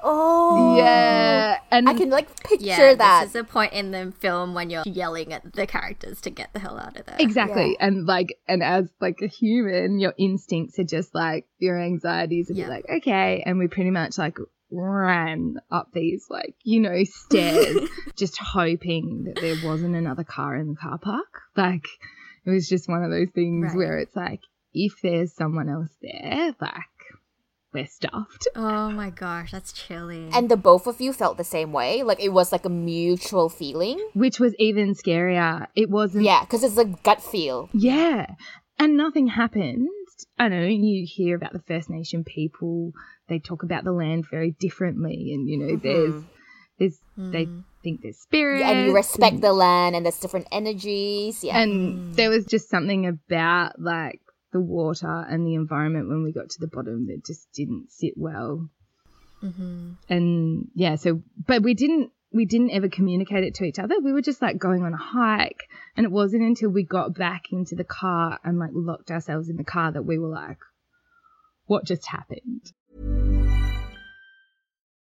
Oh, 0.05 0.75
yeah, 0.77 1.57
and 1.71 1.87
I 1.89 1.93
can 1.93 2.09
like 2.09 2.27
picture 2.43 2.65
Yeah, 2.65 2.93
that. 2.95 3.21
this 3.21 3.27
is 3.29 3.33
the 3.33 3.43
point 3.43 3.73
in 3.73 3.91
the 3.91 4.11
film 4.19 4.53
when 4.53 4.69
you're 4.69 4.83
yelling 4.85 5.31
at 5.33 5.53
the 5.53 5.65
characters 5.65 6.19
to 6.21 6.29
get 6.29 6.51
the 6.53 6.59
hell 6.59 6.77
out 6.77 6.97
of 6.99 7.05
there. 7.05 7.15
Exactly. 7.19 7.77
And 7.79 8.05
like 8.05 8.37
and 8.47 8.61
as 8.61 8.89
like 8.99 9.19
a 9.21 9.27
human, 9.27 9.99
your 9.99 10.13
instincts 10.17 10.77
are 10.79 10.83
just 10.83 11.15
like 11.15 11.45
your 11.57 11.79
anxieties 11.79 12.49
are 12.51 12.53
Yeah. 12.55 12.67
like, 12.67 12.85
okay. 12.97 13.43
And 13.45 13.57
we 13.59 13.67
pretty 13.67 13.91
much 13.91 14.17
like 14.17 14.37
ran 14.71 15.55
up 15.71 15.89
these 15.93 16.25
like, 16.29 16.55
you 16.63 16.79
know, 16.79 17.03
stairs 17.05 17.77
just 18.17 18.37
hoping 18.37 19.25
that 19.25 19.39
there 19.41 19.55
wasn't 19.63 19.95
another 19.95 20.23
car 20.23 20.55
in 20.55 20.69
the 20.69 20.75
car 20.75 20.97
park. 20.97 21.41
Like 21.55 21.85
it 22.45 22.49
was 22.49 22.67
just 22.67 22.89
one 22.89 23.03
of 23.03 23.11
those 23.11 23.29
things 23.33 23.67
Right. 23.69 23.77
where 23.77 23.97
it's 23.99 24.15
like 24.15 24.41
if 24.73 24.93
there's 25.03 25.33
someone 25.35 25.69
else 25.69 25.91
there, 26.01 26.55
like 26.59 26.73
we're 27.73 27.87
stuffed. 27.87 28.47
Oh 28.55 28.91
my 28.91 29.09
gosh, 29.09 29.51
that's 29.51 29.73
chilling. 29.73 30.29
and 30.33 30.49
the 30.49 30.57
both 30.57 30.87
of 30.87 31.01
you 31.01 31.11
felt 31.11 31.37
the 31.37 31.43
same 31.43 31.71
way. 31.73 32.03
Like 32.03 32.21
it 32.21 32.29
was 32.29 32.51
like 32.51 32.65
a 32.65 32.69
mutual 32.69 33.49
feeling. 33.49 33.99
Which 34.13 34.39
was 34.39 34.53
even 34.59 34.93
scarier. 34.93 35.67
It 35.75 35.89
wasn't 35.89 36.23
Yeah, 36.23 36.41
because 36.41 36.63
it's 36.63 36.77
a 36.77 36.85
gut 36.85 37.21
feel. 37.21 37.69
Yeah. 37.73 38.27
And 38.79 38.97
nothing 38.97 39.27
happened. 39.27 39.89
I 40.37 40.47
know, 40.49 40.65
you 40.65 41.05
hear 41.07 41.35
about 41.35 41.53
the 41.53 41.63
First 41.67 41.89
Nation 41.89 42.23
people, 42.23 42.91
they 43.27 43.39
talk 43.39 43.63
about 43.63 43.83
the 43.83 43.91
land 43.91 44.25
very 44.29 44.51
differently 44.59 45.31
and 45.33 45.49
you 45.49 45.57
know, 45.57 45.75
mm-hmm. 45.75 45.87
there's 45.87 46.23
there's 46.79 46.99
they 47.17 47.45
hmm. 47.45 47.59
think 47.83 48.01
there's 48.01 48.17
spirits. 48.17 48.61
Yeah, 48.61 48.71
and 48.71 48.87
you 48.87 48.95
respect 48.95 49.35
and, 49.35 49.43
the 49.43 49.53
land, 49.53 49.95
and 49.95 50.05
there's 50.05 50.19
different 50.19 50.47
energies. 50.51 51.43
Yeah, 51.43 51.59
and 51.59 51.97
hmm. 51.97 52.13
there 52.13 52.29
was 52.29 52.45
just 52.45 52.69
something 52.69 53.05
about 53.05 53.79
like 53.79 54.21
the 54.53 54.61
water 54.61 55.25
and 55.29 55.45
the 55.45 55.55
environment 55.55 56.07
when 56.07 56.23
we 56.23 56.31
got 56.31 56.49
to 56.51 56.59
the 56.59 56.67
bottom 56.67 57.07
that 57.07 57.25
just 57.25 57.51
didn't 57.53 57.91
sit 57.91 58.13
well. 58.15 58.69
Mm-hmm. 59.43 59.93
And 60.07 60.67
yeah, 60.73 60.95
so 60.95 61.21
but 61.45 61.63
we 61.63 61.73
didn't 61.73 62.11
we 62.33 62.45
didn't 62.45 62.71
ever 62.71 62.89
communicate 62.89 63.43
it 63.43 63.55
to 63.55 63.63
each 63.63 63.77
other. 63.77 63.99
We 63.99 64.11
were 64.11 64.21
just 64.21 64.41
like 64.41 64.57
going 64.57 64.83
on 64.83 64.93
a 64.93 64.97
hike. 64.97 65.69
And 65.95 66.05
it 66.05 66.11
wasn't 66.11 66.43
until 66.43 66.69
we 66.69 66.83
got 66.83 67.13
back 67.13 67.43
into 67.51 67.75
the 67.75 67.83
car 67.83 68.39
and 68.43 68.57
like 68.57 68.71
locked 68.73 69.11
ourselves 69.11 69.49
in 69.49 69.57
the 69.57 69.63
car 69.63 69.91
that 69.91 70.03
we 70.03 70.17
were 70.17 70.29
like, 70.29 70.57
what 71.65 71.85
just 71.85 72.07
happened? 72.07 72.71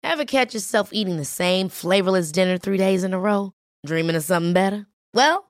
Ever 0.03 0.25
catch 0.25 0.55
yourself 0.55 0.93
eating 0.93 1.19
the 1.19 1.25
same 1.25 1.69
flavorless 1.69 2.33
dinner 2.33 2.59
three 2.59 2.79
days 2.79 3.05
in 3.05 3.15
a 3.15 3.21
row? 3.21 3.55
Dreaming 3.87 4.17
of 4.17 4.25
something 4.25 4.53
better? 4.53 4.87
Well, 5.15 5.50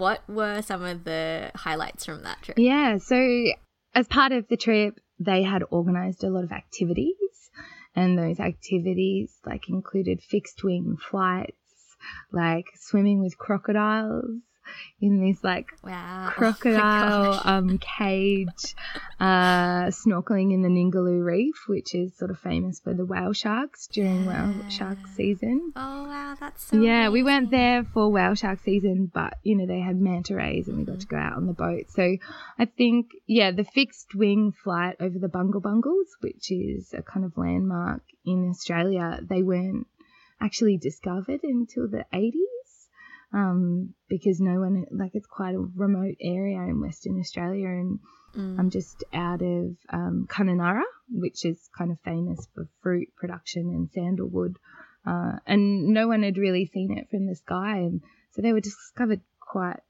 What 0.00 0.26
were 0.28 0.62
some 0.62 0.82
of 0.82 1.04
the 1.04 1.50
highlights 1.54 2.06
from 2.06 2.22
that 2.22 2.40
trip? 2.40 2.58
Yeah, 2.58 2.96
so 2.96 3.44
as 3.94 4.08
part 4.08 4.32
of 4.32 4.48
the 4.48 4.56
trip, 4.56 4.98
they 5.18 5.42
had 5.42 5.62
organized 5.70 6.24
a 6.24 6.30
lot 6.30 6.42
of 6.42 6.52
activities, 6.52 7.50
and 7.94 8.18
those 8.18 8.40
activities 8.40 9.38
like 9.44 9.68
included 9.68 10.22
fixed 10.22 10.64
wing 10.64 10.96
flights, 10.96 11.96
like 12.32 12.64
swimming 12.76 13.20
with 13.20 13.36
crocodiles 13.36 14.40
in 15.00 15.20
this 15.26 15.42
like 15.42 15.66
Wow. 15.82 16.26
Oh 16.28 16.32
crocodile 16.36 17.34
gosh. 17.36 17.42
um, 17.44 17.78
cage, 17.78 18.74
uh, 19.18 19.86
snorkeling 19.90 20.52
in 20.52 20.62
the 20.62 20.68
Ningaloo 20.68 21.24
Reef, 21.24 21.54
which 21.66 21.94
is 21.94 22.16
sort 22.16 22.30
of 22.30 22.38
famous 22.38 22.80
for 22.80 22.94
the 22.94 23.04
whale 23.04 23.32
sharks 23.32 23.86
during 23.88 24.24
whale 24.26 24.62
shark 24.68 24.98
season. 25.14 25.72
Oh 25.76 26.04
wow, 26.04 26.36
that's 26.38 26.64
so 26.64 26.80
Yeah, 26.80 27.08
we 27.08 27.22
went 27.22 27.48
amazing. 27.48 27.58
there 27.58 27.84
for 27.84 28.10
whale 28.10 28.34
shark 28.34 28.60
season, 28.60 29.10
but 29.12 29.38
you 29.42 29.56
know 29.56 29.66
they 29.66 29.80
had 29.80 30.00
manta 30.00 30.34
rays 30.36 30.68
and 30.68 30.76
we 30.78 30.84
got 30.84 31.00
to 31.00 31.06
go 31.06 31.16
out 31.16 31.36
on 31.36 31.46
the 31.46 31.52
boat. 31.52 31.90
So 31.90 32.16
I 32.58 32.64
think 32.66 33.10
yeah, 33.26 33.50
the 33.50 33.64
fixed 33.64 34.14
wing 34.14 34.52
flight 34.62 34.96
over 35.00 35.18
the 35.18 35.28
Bungle 35.28 35.60
Bungles, 35.60 36.16
which 36.20 36.50
is 36.52 36.92
a 36.94 37.02
kind 37.02 37.24
of 37.24 37.36
landmark 37.38 38.02
in 38.24 38.48
Australia, 38.50 39.18
they 39.22 39.42
weren't 39.42 39.86
actually 40.40 40.76
discovered 40.76 41.40
until 41.42 41.88
the 41.88 42.04
80s. 42.12 42.34
Um, 43.32 43.94
because 44.08 44.40
no 44.40 44.58
one 44.58 44.86
like 44.90 45.12
it's 45.14 45.26
quite 45.26 45.54
a 45.54 45.58
remote 45.76 46.16
area 46.20 46.58
in 46.62 46.80
Western 46.80 47.18
Australia, 47.20 47.68
and 47.68 48.00
I'm 48.58 48.70
just 48.70 49.04
out 49.12 49.40
of 49.42 49.76
um, 49.90 50.26
Kununurra, 50.28 50.82
which 51.10 51.44
is 51.44 51.68
kind 51.76 51.90
of 51.92 51.98
famous 52.00 52.46
for 52.54 52.66
fruit 52.82 53.08
production 53.16 53.70
and 53.70 53.88
sandalwood. 53.92 54.56
Uh, 55.06 55.32
and 55.46 55.88
no 55.88 56.08
one 56.08 56.22
had 56.22 56.36
really 56.36 56.66
seen 56.66 56.96
it 56.98 57.08
from 57.10 57.26
the 57.26 57.34
sky, 57.36 57.78
and 57.78 58.02
so 58.32 58.42
they 58.42 58.52
were 58.52 58.60
discovered 58.60 59.20
quite 59.40 59.80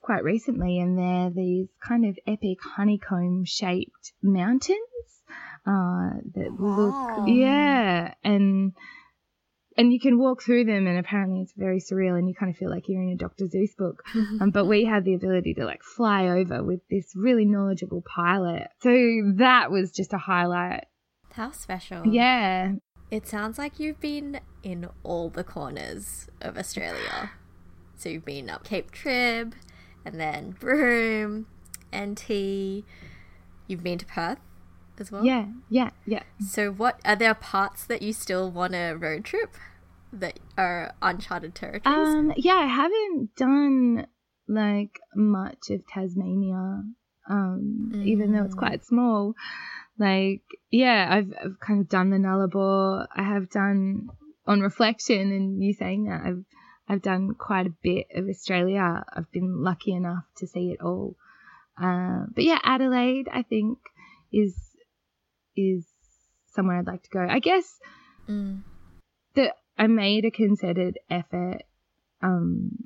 quite 0.00 0.22
recently. 0.24 0.78
And 0.78 0.98
they're 0.98 1.30
these 1.30 1.68
kind 1.80 2.04
of 2.04 2.18
epic 2.26 2.58
honeycomb 2.62 3.44
shaped 3.46 4.12
mountains 4.22 4.78
uh, 5.66 6.20
that 6.34 6.50
Wow. 6.58 6.76
look 6.76 7.26
yeah, 7.26 8.14
and 8.22 8.72
and 9.76 9.92
you 9.92 10.00
can 10.00 10.18
walk 10.18 10.42
through 10.42 10.64
them, 10.64 10.86
and 10.86 10.98
apparently 10.98 11.40
it's 11.40 11.52
very 11.56 11.80
surreal, 11.80 12.18
and 12.18 12.28
you 12.28 12.34
kind 12.34 12.50
of 12.50 12.56
feel 12.56 12.70
like 12.70 12.88
you're 12.88 13.02
in 13.02 13.10
a 13.10 13.16
Dr. 13.16 13.46
Seuss 13.46 13.76
book. 13.76 14.02
Um, 14.40 14.50
but 14.50 14.66
we 14.66 14.84
had 14.84 15.04
the 15.04 15.14
ability 15.14 15.54
to 15.54 15.64
like 15.64 15.82
fly 15.82 16.28
over 16.28 16.62
with 16.62 16.80
this 16.88 17.12
really 17.14 17.44
knowledgeable 17.44 18.02
pilot, 18.02 18.68
so 18.80 18.90
that 19.36 19.70
was 19.70 19.92
just 19.92 20.12
a 20.12 20.18
highlight. 20.18 20.84
How 21.32 21.50
special. 21.50 22.06
Yeah, 22.06 22.72
It 23.10 23.26
sounds 23.26 23.58
like 23.58 23.78
you've 23.78 24.00
been 24.00 24.40
in 24.62 24.88
all 25.02 25.28
the 25.28 25.44
corners 25.44 26.28
of 26.40 26.56
Australia. 26.56 27.30
So 27.96 28.08
you've 28.08 28.24
been 28.24 28.50
up 28.50 28.64
Cape 28.64 28.90
Trib, 28.90 29.54
and 30.04 30.18
then 30.20 30.56
Broome, 30.58 31.46
NT. 31.94 32.84
You've 33.66 33.82
been 33.82 33.98
to 33.98 34.06
Perth 34.06 34.38
as 35.02 35.12
well. 35.12 35.24
yeah, 35.24 35.46
yeah, 35.68 35.90
yeah. 36.06 36.22
So 36.40 36.70
what 36.70 36.98
are 37.04 37.16
there 37.16 37.34
parts 37.34 37.84
that 37.84 38.00
you 38.00 38.12
still 38.12 38.50
want 38.50 38.72
to 38.72 38.96
road 38.98 39.24
trip 39.24 39.54
that 40.12 40.38
are 40.56 40.94
uncharted 41.02 41.54
territories? 41.54 42.08
Um, 42.08 42.32
yeah, 42.36 42.54
I 42.54 42.66
haven't 42.66 43.34
done 43.36 44.06
like 44.48 44.98
much 45.14 45.70
of 45.70 45.86
Tasmania, 45.86 46.84
um, 47.28 47.92
even 48.04 48.32
though 48.32 48.44
it's 48.44 48.54
quite 48.54 48.84
small. 48.84 49.34
Like, 49.98 50.42
yeah, 50.70 51.08
I've, 51.10 51.32
I've 51.44 51.60
kind 51.60 51.80
of 51.80 51.88
done 51.88 52.10
the 52.10 52.16
Nullarbor. 52.16 53.06
I 53.14 53.22
have 53.22 53.50
done 53.50 54.08
on 54.46 54.60
reflection, 54.60 55.32
and 55.32 55.62
you 55.62 55.74
saying 55.74 56.04
that 56.04 56.22
I've 56.24 56.44
I've 56.88 57.02
done 57.02 57.34
quite 57.34 57.66
a 57.66 57.74
bit 57.82 58.06
of 58.14 58.28
Australia. 58.28 59.04
I've 59.12 59.30
been 59.32 59.62
lucky 59.62 59.92
enough 59.92 60.24
to 60.38 60.46
see 60.46 60.70
it 60.72 60.80
all. 60.80 61.16
Uh, 61.80 62.24
but 62.34 62.44
yeah, 62.44 62.58
Adelaide, 62.64 63.28
I 63.32 63.42
think 63.42 63.78
is 64.32 64.54
is 65.56 65.86
somewhere 66.48 66.78
I'd 66.78 66.86
like 66.86 67.02
to 67.04 67.10
go. 67.10 67.26
I 67.28 67.38
guess 67.38 67.78
Mm. 68.28 68.62
that 69.34 69.54
I 69.78 69.86
made 69.88 70.24
a 70.24 70.30
concerted 70.30 70.98
effort 71.10 71.62
um, 72.22 72.84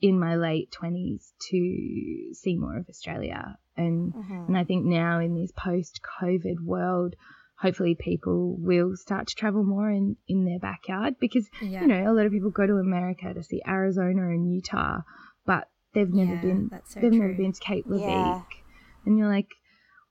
in 0.00 0.18
my 0.18 0.34
late 0.36 0.70
twenties 0.72 1.32
to 1.50 2.30
see 2.34 2.56
more 2.56 2.76
of 2.76 2.88
Australia, 2.88 3.56
and 3.76 4.12
and 4.48 4.56
I 4.58 4.64
think 4.64 4.84
now 4.84 5.20
in 5.20 5.34
this 5.34 5.52
post-COVID 5.56 6.60
world, 6.64 7.14
hopefully 7.56 7.94
people 7.98 8.56
will 8.58 8.96
start 8.96 9.28
to 9.28 9.34
travel 9.34 9.62
more 9.64 9.90
in 9.90 10.16
in 10.28 10.44
their 10.44 10.58
backyard 10.58 11.14
because 11.20 11.48
Yeah. 11.60 11.82
you 11.82 11.86
know 11.86 12.10
a 12.10 12.12
lot 12.12 12.26
of 12.26 12.32
people 12.32 12.50
go 12.50 12.66
to 12.66 12.74
America 12.76 13.32
to 13.32 13.42
see 13.42 13.62
Arizona 13.66 14.28
and 14.28 14.52
Utah, 14.52 15.02
but 15.46 15.70
they've 15.94 16.12
never 16.12 16.34
Yeah, 16.34 16.40
been 16.42 16.70
so 16.84 17.00
they've 17.00 17.12
never 17.12 17.32
been 17.34 17.52
to 17.52 17.60
Cape 17.60 17.86
Leveque, 17.86 18.04
Yeah. 18.04 18.42
and 19.06 19.16
you're 19.16 19.28
like, 19.28 19.48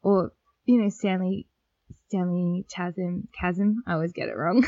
or 0.01 0.31
you 0.65 0.81
know 0.81 0.89
Stanley. 0.89 1.47
Stanley 2.11 2.65
Chasm, 2.67 3.29
Chasm, 3.31 3.83
I 3.87 3.93
always 3.93 4.11
get 4.11 4.27
it 4.27 4.35
wrong. 4.35 4.65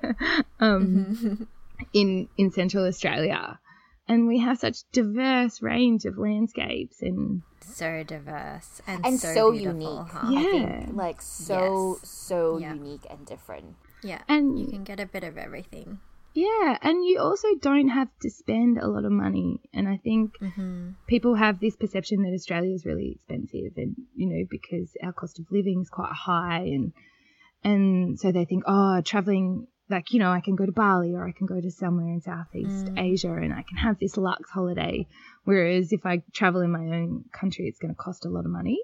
um, 0.60 1.46
in 1.92 2.26
in 2.38 2.50
Central 2.52 2.86
Australia, 2.86 3.58
and 4.08 4.26
we 4.26 4.38
have 4.40 4.56
such 4.58 4.78
diverse 4.92 5.60
range 5.60 6.06
of 6.06 6.16
landscapes 6.16 7.02
and 7.02 7.42
so 7.60 8.02
diverse 8.02 8.80
and, 8.86 9.04
and 9.04 9.20
so, 9.20 9.34
so, 9.34 9.52
unique. 9.52 10.08
huh? 10.08 10.20
I 10.24 10.30
Yeah. 10.32 10.80
think 10.80 10.96
like 10.96 11.20
so 11.20 11.98
Yes. 12.00 12.08
so 12.10 12.56
Yeah. 12.58 12.72
unique 12.72 13.04
and 13.10 13.26
different. 13.26 13.76
Yeah, 14.02 14.22
And- 14.28 14.58
you 14.58 14.66
can 14.66 14.84
get 14.84 14.98
a 15.00 15.06
bit 15.06 15.22
of 15.24 15.36
everything. 15.36 15.98
Yeah, 16.36 16.76
and 16.82 17.04
you 17.04 17.18
also 17.18 17.48
don't 17.60 17.88
have 17.88 18.08
to 18.20 18.30
spend 18.30 18.78
a 18.78 18.86
lot 18.86 19.04
of 19.04 19.12
money. 19.12 19.62
And 19.72 19.88
I 19.88 19.96
think 19.96 20.32
Mm-hmm. 20.40 20.90
people 21.08 21.34
have 21.34 21.60
this 21.60 21.76
perception 21.76 22.22
that 22.22 22.34
Australia 22.34 22.74
is 22.74 22.84
really 22.84 23.12
expensive, 23.16 23.72
and 23.76 23.96
you 24.14 24.28
know 24.28 24.44
because 24.50 24.94
our 25.02 25.12
cost 25.12 25.38
of 25.38 25.46
living 25.50 25.80
is 25.80 25.88
quite 25.88 26.12
high, 26.12 26.64
and 26.76 26.92
and 27.64 28.20
so 28.20 28.32
they 28.32 28.44
think, 28.44 28.64
oh, 28.66 29.00
traveling 29.00 29.66
like 29.88 30.12
you 30.12 30.18
know 30.18 30.30
I 30.30 30.40
can 30.40 30.56
go 30.56 30.66
to 30.66 30.72
Bali 30.72 31.14
or 31.14 31.26
I 31.26 31.32
can 31.32 31.46
go 31.46 31.60
to 31.60 31.70
somewhere 31.70 32.12
in 32.12 32.20
Southeast 32.20 32.88
Asia 32.96 33.32
and 33.32 33.52
I 33.52 33.62
can 33.62 33.78
have 33.78 33.98
this 33.98 34.16
luxe 34.16 34.50
holiday. 34.50 35.06
Whereas 35.44 35.92
if 35.92 36.04
I 36.04 36.22
travel 36.32 36.60
in 36.60 36.70
my 36.70 36.86
own 36.98 37.24
country, 37.32 37.66
it's 37.66 37.78
going 37.78 37.94
to 37.94 37.98
cost 37.98 38.26
a 38.26 38.28
lot 38.28 38.44
of 38.44 38.50
money. 38.50 38.80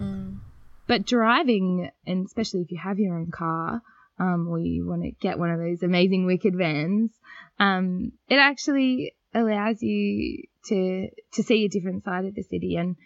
Mm. 0.00 0.38
But 0.86 1.06
driving, 1.06 1.90
and 2.06 2.26
especially 2.26 2.60
if 2.60 2.70
you 2.70 2.78
have 2.78 2.98
your 2.98 3.16
own 3.16 3.30
car, 3.30 3.82
um, 4.18 4.48
or 4.48 4.58
you 4.58 4.86
want 4.86 5.02
to 5.02 5.10
get 5.12 5.38
one 5.38 5.50
of 5.50 5.58
those 5.58 5.82
amazing 5.82 6.26
wicked 6.26 6.54
vans, 6.56 7.10
um, 7.58 8.12
it 8.28 8.36
actually 8.36 9.14
allows 9.34 9.82
you 9.82 10.42
to 10.66 11.08
to 11.32 11.42
see 11.42 11.64
a 11.64 11.68
different 11.68 12.04
side 12.04 12.24
of 12.24 12.34
the 12.34 12.42
city. 12.42 12.76
And 12.76 12.96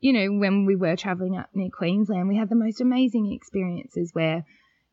you 0.00 0.12
know, 0.12 0.38
when 0.38 0.64
we 0.66 0.74
were 0.76 0.96
traveling 0.96 1.36
up 1.36 1.48
near 1.54 1.68
Queensland, 1.70 2.28
we 2.28 2.36
had 2.36 2.48
the 2.48 2.56
most 2.56 2.80
amazing 2.80 3.32
experiences 3.32 4.10
where, 4.12 4.44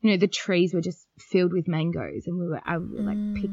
you 0.02 0.10
know, 0.12 0.16
the 0.16 0.28
trees 0.28 0.72
were 0.72 0.80
just 0.80 1.04
filled 1.18 1.52
with 1.52 1.66
mangoes, 1.66 2.24
and 2.26 2.38
we 2.38 2.46
were 2.46 2.60
able 2.68 2.88
to 2.96 3.02
like 3.02 3.18
pick 3.34 3.50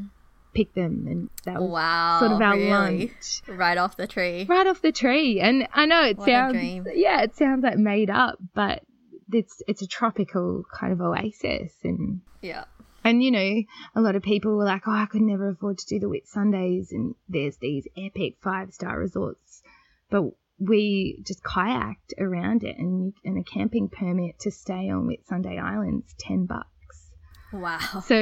pick 0.54 0.74
them, 0.74 1.06
and 1.08 1.30
that 1.46 1.60
was 1.62 1.70
Wow, 1.72 2.20
sort 2.20 2.32
of 2.32 2.42
our 2.42 2.56
really? 2.56 2.70
lunch 2.70 3.42
Right 3.48 3.78
off 3.78 3.96
the 3.98 4.08
tree. 4.08 4.46
right 4.50 4.66
off 4.68 4.82
the 4.82 4.92
tree. 4.92 5.40
And 5.40 5.68
I 5.74 5.86
know 5.86 6.04
it 6.04 6.18
What 6.18 6.26
sounds 6.28 6.56
yeah, 6.96 7.22
it 7.22 7.36
sounds 7.36 7.64
like 7.64 7.78
made 7.78 8.10
up, 8.10 8.38
but 8.56 8.84
it's 9.32 9.62
it's 9.68 9.82
a 9.82 9.88
tropical 9.88 10.64
kind 10.74 10.94
of 10.94 11.02
oasis 11.02 11.74
and 11.84 12.22
Yeah. 12.42 12.66
and 13.04 13.24
you 13.24 13.32
know, 13.32 13.64
a 13.96 14.02
lot 14.02 14.16
of 14.16 14.24
people 14.24 14.56
were 14.56 14.66
like, 14.66 14.88
"Oh, 14.88 14.92
I 14.92 15.06
could 15.06 15.22
never 15.22 15.50
afford 15.50 15.78
to 15.80 15.86
do 15.88 16.00
the 16.00 16.08
Whitsundays," 16.10 16.92
and 16.92 17.16
there's 17.30 17.58
these 17.58 17.88
epic 17.98 18.36
five 18.42 18.74
star 18.74 19.00
resorts, 19.00 19.62
but 20.10 20.24
we 20.60 21.22
just 21.26 21.44
kayaked 21.44 22.14
around 22.20 22.64
it, 22.64 22.78
and 22.78 23.14
and 23.24 23.38
a 23.38 23.44
camping 23.44 23.90
permit 23.90 24.40
to 24.40 24.52
stay 24.52 24.90
on 24.90 25.08
Whitsunday 25.08 25.62
Island's 25.62 26.14
ten 26.20 26.46
bucks. 26.46 27.12
Wow. 27.54 27.78
So, 28.04 28.18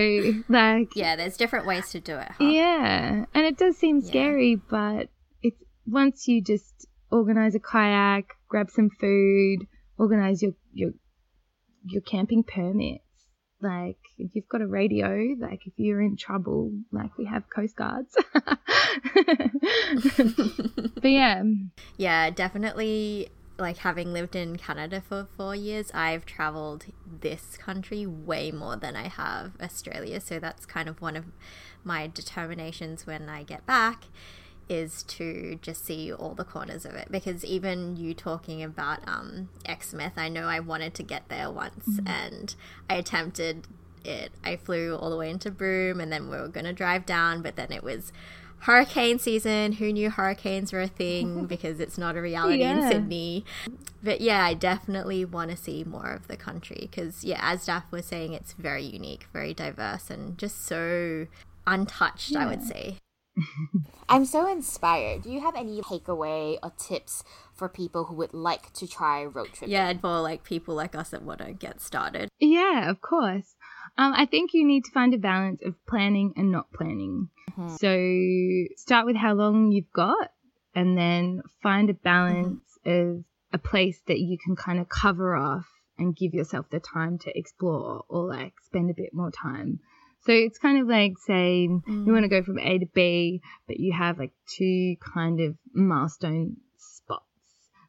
like, 0.50 0.96
Yeah, 0.96 1.16
there's 1.16 1.36
different 1.38 1.66
ways 1.66 1.90
to 1.92 2.00
do 2.00 2.16
it. 2.18 2.30
Huh? 2.38 2.44
yeah, 2.46 3.26
and 3.34 3.46
it 3.46 3.58
does 3.58 3.76
seem 3.78 4.02
Yeah. 4.02 4.08
scary, 4.08 4.56
but 4.56 5.10
it's 5.42 5.62
once 5.88 6.28
you 6.28 6.44
just 6.44 6.86
organize 7.10 7.56
a 7.56 7.60
kayak, 7.60 8.26
grab 8.50 8.70
some 8.70 8.90
food, 8.92 9.66
organize 9.98 10.44
your 10.44 10.52
your 10.76 10.92
your 11.88 12.02
camping 12.02 12.44
permits. 12.44 13.02
Like, 13.62 13.98
if 14.18 14.36
you've 14.36 14.50
got 14.50 14.62
a 14.62 14.68
radio, 14.68 15.36
like 15.40 15.62
if 15.66 15.74
you're 15.78 16.02
in 16.02 16.18
trouble, 16.18 16.72
like 16.92 17.18
we 17.18 17.26
have 17.26 17.50
coast 17.50 17.76
guards. 17.76 18.16
but 20.96 21.12
yeah, 21.12 21.42
Yeah, 21.98 22.30
definitely. 22.30 23.30
Like 23.58 23.78
having 23.78 24.12
lived 24.12 24.36
in 24.36 24.58
Canada 24.58 25.02
for 25.08 25.26
four 25.38 25.56
years, 25.56 25.90
I've 25.94 26.26
traveled 26.26 26.88
this 27.22 27.56
country 27.56 28.06
way 28.06 28.52
more 28.52 28.76
than 28.76 28.98
I 28.98 29.08
have 29.08 29.54
Australia. 29.62 30.20
So 30.20 30.40
that's 30.40 30.66
kind 30.66 30.90
of 30.90 31.02
one 31.02 31.16
of 31.16 31.24
my 31.82 32.08
determinations 32.08 33.08
when 33.08 33.30
I 33.30 33.44
get 33.44 33.66
back 33.66 34.08
is 34.68 35.04
to 35.04 35.60
just 35.62 35.86
see 35.86 36.12
all 36.12 36.34
the 36.34 36.44
corners 36.44 36.86
of 36.86 36.94
it. 36.96 37.08
Because 37.12 37.46
even 37.46 37.96
you 37.96 38.14
talking 38.14 38.64
about 38.64 39.08
um, 39.08 39.50
Exmouth, 39.66 40.18
I 40.18 40.30
know 40.30 40.48
I 40.48 40.60
wanted 40.60 40.94
to 40.96 41.04
get 41.04 41.30
there 41.30 41.52
once 41.52 42.00
and 42.06 42.56
I 42.90 42.96
attempted 42.96 43.68
it. 44.04 44.32
I 44.44 44.56
flew 44.56 44.96
all 44.96 45.10
the 45.10 45.18
way 45.18 45.30
into 45.30 45.52
Broome 45.52 46.00
and 46.00 46.12
then 46.12 46.30
we 46.30 46.38
were 46.38 46.48
going 46.48 46.66
to 46.66 46.74
drive 46.74 47.06
down, 47.06 47.42
but 47.42 47.56
then 47.56 47.72
it 47.72 47.84
was 47.84 48.12
hurricane 48.60 49.20
season. 49.20 49.74
Who 49.74 49.94
knew 49.94 50.10
hurricanes 50.10 50.74
were 50.74 50.82
a 50.82 50.88
thing 50.88 51.46
because 51.48 51.80
it's 51.80 51.98
not 51.98 52.16
a 52.16 52.22
reality 52.22 52.64
in 52.64 52.82
Sydney. 52.90 53.46
But 54.04 54.22
yeah, 54.22 54.44
I 54.44 54.54
definitely 54.54 55.26
want 55.26 55.52
to 55.52 55.58
see 55.58 55.84
more 55.84 56.12
of 56.12 56.28
the 56.28 56.38
country 56.38 56.88
because, 56.90 57.24
yeah, 57.24 57.40
as 57.42 57.66
Daff 57.66 57.92
was 57.92 58.06
saying, 58.06 58.34
it's 58.34 58.54
very 58.54 58.84
unique, 58.84 59.28
very 59.34 59.54
diverse, 59.54 60.10
and 60.10 60.38
just 60.38 60.66
so 60.66 61.28
untouched, 61.66 62.36
I 62.36 62.46
would 62.46 62.64
say. 62.64 62.98
I'm 64.10 64.26
so 64.26 64.48
inspired. 64.48 65.24
Do 65.24 65.32
you 65.32 65.42
have 65.42 65.56
any 65.56 65.82
takeaway 65.82 66.58
or 66.62 66.72
tips 66.78 67.24
for 67.54 67.68
people 67.70 68.06
who 68.06 68.16
would 68.16 68.34
like 68.34 68.72
to 68.74 68.88
try 68.88 69.26
road 69.26 69.50
tripping? 69.54 69.72
Yeah, 69.72 69.90
and 69.90 70.02
for 70.02 70.20
like 70.22 70.44
people 70.44 70.76
like 70.76 70.96
us 70.96 71.10
that 71.10 71.24
want 71.24 71.40
to 71.40 71.54
get 71.54 71.82
started. 71.82 72.30
Yeah, 72.40 72.90
of 72.90 73.02
course. 73.02 73.56
Um, 73.98 74.14
I 74.16 74.26
think 74.26 74.54
you 74.54 74.66
need 74.66 74.86
to 74.86 74.92
find 74.92 75.14
a 75.14 75.18
balance 75.18 75.62
of 75.64 75.76
planning 75.88 76.34
and 76.36 76.52
not 76.52 76.72
planning. 76.74 77.30
So 77.78 78.76
start 78.76 79.06
with 79.06 79.16
how 79.16 79.34
long 79.34 79.72
you've 79.72 79.94
got, 79.94 80.32
and 80.74 80.98
then 80.98 81.42
find 81.64 81.90
a 81.90 81.94
balance 81.94 82.78
of 82.86 83.24
a 83.54 83.58
place 83.58 84.02
that 84.08 84.20
you 84.20 84.38
can 84.38 84.58
kind 84.58 84.78
of 84.80 84.90
cover 84.90 85.36
off 85.36 85.66
and 85.98 86.16
give 86.16 86.34
yourself 86.34 86.70
the 86.70 86.82
time 86.82 87.18
to 87.20 87.38
explore 87.38 88.04
or 88.10 88.28
like 88.28 88.54
spend 88.66 88.90
a 88.90 88.94
bit 88.94 89.14
more 89.14 89.32
time. 89.32 89.80
So 90.26 90.32
it's 90.32 90.58
kind 90.58 90.82
of 90.82 90.88
like 90.88 91.14
saying 91.26 91.84
you 91.88 91.94
mm. 91.94 92.12
want 92.12 92.24
to 92.24 92.30
go 92.30 92.44
from 92.44 92.58
A 92.58 92.80
to 92.80 92.88
B, 92.94 93.42
but 93.68 93.80
you 93.80 93.94
have 93.94 94.18
like 94.18 94.32
two 94.58 94.96
kind 95.14 95.40
of 95.40 95.56
milestone 95.74 96.58
spots 96.78 97.26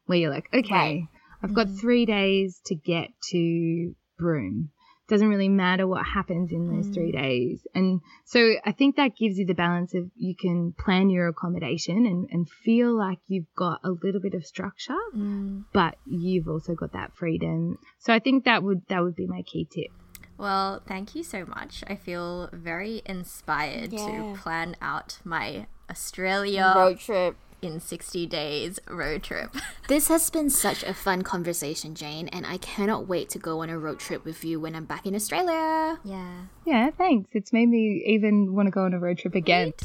where 0.05 0.19
you're 0.19 0.29
like, 0.29 0.47
okay, 0.53 0.69
Right. 0.71 1.07
I've 1.43 1.53
got 1.53 1.67
mm-hmm. 1.67 1.77
three 1.77 2.05
days 2.05 2.59
to 2.65 2.75
get 2.75 3.09
to 3.31 3.95
Broome. 4.17 4.71
Doesn't 5.07 5.29
really 5.29 5.47
matter 5.47 5.87
what 5.87 6.05
happens 6.05 6.51
in 6.51 6.67
those 6.67 6.93
three 6.93 7.13
mm. 7.13 7.21
days. 7.21 7.65
And 7.73 8.01
so 8.25 8.55
I 8.65 8.73
think 8.73 8.97
that 8.97 9.15
gives 9.15 9.37
you 9.37 9.45
the 9.45 9.53
balance 9.53 9.93
of 9.93 10.09
you 10.15 10.35
can 10.35 10.73
plan 10.77 11.09
your 11.09 11.29
accommodation 11.29 12.05
and, 12.05 12.27
and 12.29 12.49
feel 12.65 12.93
like 12.97 13.19
you've 13.27 13.53
got 13.55 13.79
a 13.85 13.91
little 13.91 14.19
bit 14.19 14.33
of 14.33 14.45
structure, 14.45 14.97
mm. 15.15 15.63
but 15.71 15.95
you've 16.05 16.49
also 16.49 16.75
got 16.75 16.91
that 16.91 17.15
freedom. 17.15 17.77
So 17.99 18.13
I 18.13 18.19
think 18.19 18.45
that 18.45 18.63
would 18.63 18.81
that 18.89 19.01
would 19.01 19.15
be 19.15 19.27
my 19.27 19.43
key 19.43 19.65
tip. 19.71 19.91
Well, 20.37 20.81
thank 20.87 21.15
you 21.15 21.23
so 21.23 21.45
much. 21.45 21.83
I 21.87 21.95
feel 21.95 22.49
very 22.53 23.01
inspired 23.05 23.91
Yeah. 23.93 24.05
to 24.33 24.35
plan 24.39 24.75
out 24.81 25.19
my 25.23 25.65
Australia 25.89 26.73
Road 26.75 26.99
trip. 26.99 27.35
in 27.61 27.79
60 27.79 28.25
days 28.27 28.79
road 28.87 29.23
trip. 29.23 29.55
This 29.87 30.09
has 30.09 30.29
been 30.29 30.49
such 30.49 30.83
a 30.83 30.93
fun 30.93 31.23
conversation, 31.23 31.95
Jane, 31.95 32.27
and 32.27 32.45
I 32.45 32.57
cannot 32.57 33.07
wait 33.07 33.29
to 33.29 33.39
go 33.39 33.61
on 33.63 33.69
a 33.69 33.79
road 33.79 33.99
trip 33.99 34.25
with 34.25 34.43
you 34.43 34.59
when 34.59 34.75
I'm 34.75 34.85
back 34.85 35.05
in 35.07 35.15
Australia. 35.15 35.97
yeah. 36.03 36.41
Yeah, 36.65 36.91
thanks. 36.91 37.29
It's 37.33 37.51
made 37.53 37.69
me 37.69 38.03
even 38.05 38.53
want 38.53 38.67
to 38.67 38.71
go 38.71 38.83
on 38.83 38.93
a 38.93 38.99
road 38.99 39.17
trip 39.17 39.33
again. 39.35 39.73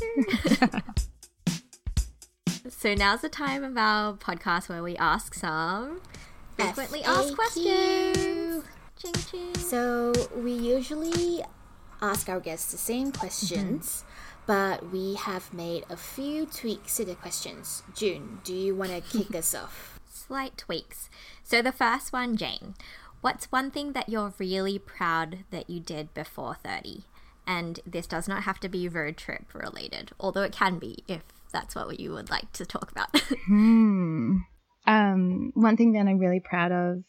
So 2.69 2.95
now's 2.95 3.21
the 3.21 3.29
time 3.29 3.62
of 3.62 3.77
our 3.77 4.15
podcast 4.15 4.69
where 4.69 4.83
we 4.83 4.97
ask 4.97 5.35
some 5.35 6.01
frequently 6.57 7.03
asked 7.05 7.35
questions. 7.37 8.65
Ching 9.03 9.15
ching. 9.31 9.55
So 9.57 10.12
we 10.37 10.53
usually 10.53 11.43
ask 12.01 12.29
our 12.29 12.38
guests 12.38 12.71
the 12.71 12.79
same 12.79 13.11
questions, 13.11 14.05
but 14.47 14.93
we 14.93 15.15
have 15.15 15.53
made 15.53 15.85
a 15.91 15.97
few 15.97 16.47
tweaks 16.47 16.99
to 16.99 17.05
the 17.05 17.17
questions. 17.17 17.83
June, 17.97 18.41
do 18.45 18.55
you 18.55 18.77
want 18.77 18.93
to 18.93 19.01
kick 19.19 19.35
us 19.35 19.55
off? 19.57 19.99
Slight 20.09 20.57
tweaks. 20.57 21.11
So 21.43 21.62
the 21.62 21.73
first 21.73 22.12
one, 22.12 22.37
Jane. 22.37 22.75
What's 23.23 23.51
one 23.51 23.73
thing 23.73 23.93
that 23.93 24.09
you're 24.09 24.35
really 24.38 24.79
proud 24.79 25.38
that 25.51 25.69
you 25.69 25.81
did 25.81 26.15
before 26.15 26.57
30? 26.62 27.03
And 27.45 27.81
this 27.85 28.07
does 28.07 28.29
not 28.29 28.45
have 28.45 28.61
to 28.61 28.69
be 28.69 28.88
road 28.88 29.17
trip 29.17 29.53
related, 29.53 30.12
although 30.21 30.43
it 30.43 30.53
can 30.53 30.79
be 30.79 31.03
if 31.09 31.23
that's 31.53 31.75
what 31.75 31.99
you 31.99 32.12
would 32.12 32.31
like 32.31 32.53
to 32.53 32.65
talk 32.65 32.93
about. 32.93 33.21
Hmm. 33.47 34.38
Um, 34.87 35.53
one 35.55 35.77
thing 35.77 35.93
that 35.93 36.07
I'm 36.07 36.19
really 36.19 36.41
proud 36.41 36.73
of 36.73 37.05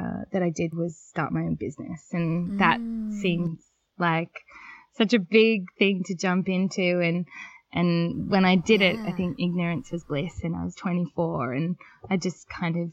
uh, 0.00 0.24
that 0.32 0.42
I 0.42 0.50
did 0.50 0.72
was 0.74 0.96
start 0.96 1.32
my 1.32 1.40
own 1.40 1.56
business, 1.56 2.08
and 2.12 2.58
that 2.58 2.80
seems 3.20 3.60
like 3.98 4.44
such 4.92 5.12
a 5.12 5.18
big 5.18 5.66
thing 5.78 6.04
to 6.06 6.14
jump 6.14 6.48
into. 6.48 7.00
And 7.00 7.26
and 7.72 8.30
when 8.30 8.44
I 8.44 8.56
did 8.56 8.80
it, 8.82 8.96
I 9.06 9.12
think 9.12 9.38
ignorance 9.38 9.92
was 9.92 10.04
bliss, 10.04 10.42
and 10.42 10.56
I 10.56 10.64
was 10.64 10.74
24, 10.74 11.52
and 11.52 11.76
I 12.08 12.16
just 12.16 12.48
kind 12.48 12.76
of 12.76 12.90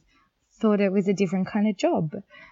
thought 0.60 0.82
it 0.82 0.92
was 0.92 1.08
a 1.08 1.14
different 1.14 1.48
kind 1.48 1.68
of 1.70 1.78
job. 1.78 2.12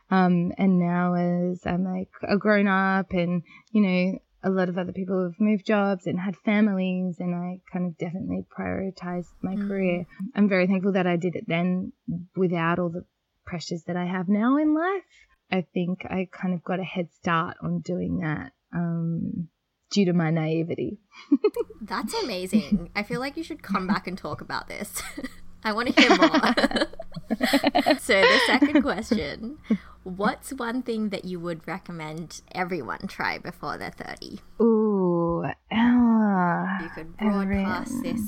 Um, 0.10 0.54
and 0.58 0.80
now 0.80 1.16
as 1.16 1.66
I'm 1.66 1.84
like 1.84 2.10
a 2.24 2.38
grown 2.38 2.68
up, 2.68 3.12
and 3.12 3.44
you 3.72 3.82
know. 3.82 4.20
A 4.44 4.52
lot 4.52 4.70
of 4.70 4.78
other 4.78 4.92
people 4.92 5.24
have 5.24 5.40
moved 5.40 5.66
jobs 5.66 6.06
and 6.06 6.20
had 6.20 6.36
families, 6.38 7.16
and 7.20 7.34
I 7.34 7.62
kind 7.74 7.88
of 7.88 7.98
definitely 7.98 8.46
prioritized 8.56 9.34
my 9.42 9.56
career. 9.56 10.06
I'm 10.36 10.48
very 10.48 10.68
thankful 10.68 10.92
that 10.92 11.08
I 11.08 11.16
did 11.16 11.36
it 11.36 11.46
then 11.48 11.94
without 12.36 12.78
all 12.78 12.90
the 12.90 13.06
pressures 13.46 13.84
that 13.88 13.96
I 13.96 14.06
have 14.06 14.28
now 14.30 14.58
in 14.58 14.74
life. 14.74 15.04
I 15.52 15.66
think 15.74 16.06
I 16.06 16.28
kind 16.32 16.54
of 16.54 16.64
got 16.64 16.80
a 16.80 16.84
head 16.84 17.10
start 17.14 17.58
on 17.62 17.80
doing 17.80 18.18
that 18.20 18.52
um, 18.74 19.48
due 19.92 20.06
to 20.06 20.14
my 20.14 20.32
naivety. 20.32 20.98
That's 21.82 22.14
amazing. 22.24 22.90
I 22.96 23.04
feel 23.04 23.20
like 23.20 23.38
you 23.38 23.44
should 23.44 23.62
come 23.62 23.86
back 23.88 24.08
and 24.08 24.18
talk 24.18 24.42
about 24.42 24.68
this. 24.68 25.02
I 25.64 25.74
want 25.74 25.96
to 25.96 26.00
hear 26.02 26.10
more. 26.10 26.30
so, 28.00 28.22
the 28.22 28.40
second 28.46 28.84
question 28.84 29.58
What's 30.04 30.54
one 30.54 30.84
thing 30.84 31.10
that 31.10 31.26
you 31.26 31.40
would 31.40 31.68
recommend 31.68 32.42
everyone 32.52 33.08
try 33.08 33.40
before 33.40 33.76
they're 33.80 33.90
30? 33.90 34.40
Ooh, 34.62 35.44
ah, 35.72 36.82
You 36.84 36.90
could 36.90 37.18
broadcast 37.18 37.92
everyone. 37.92 38.04
this 38.04 38.22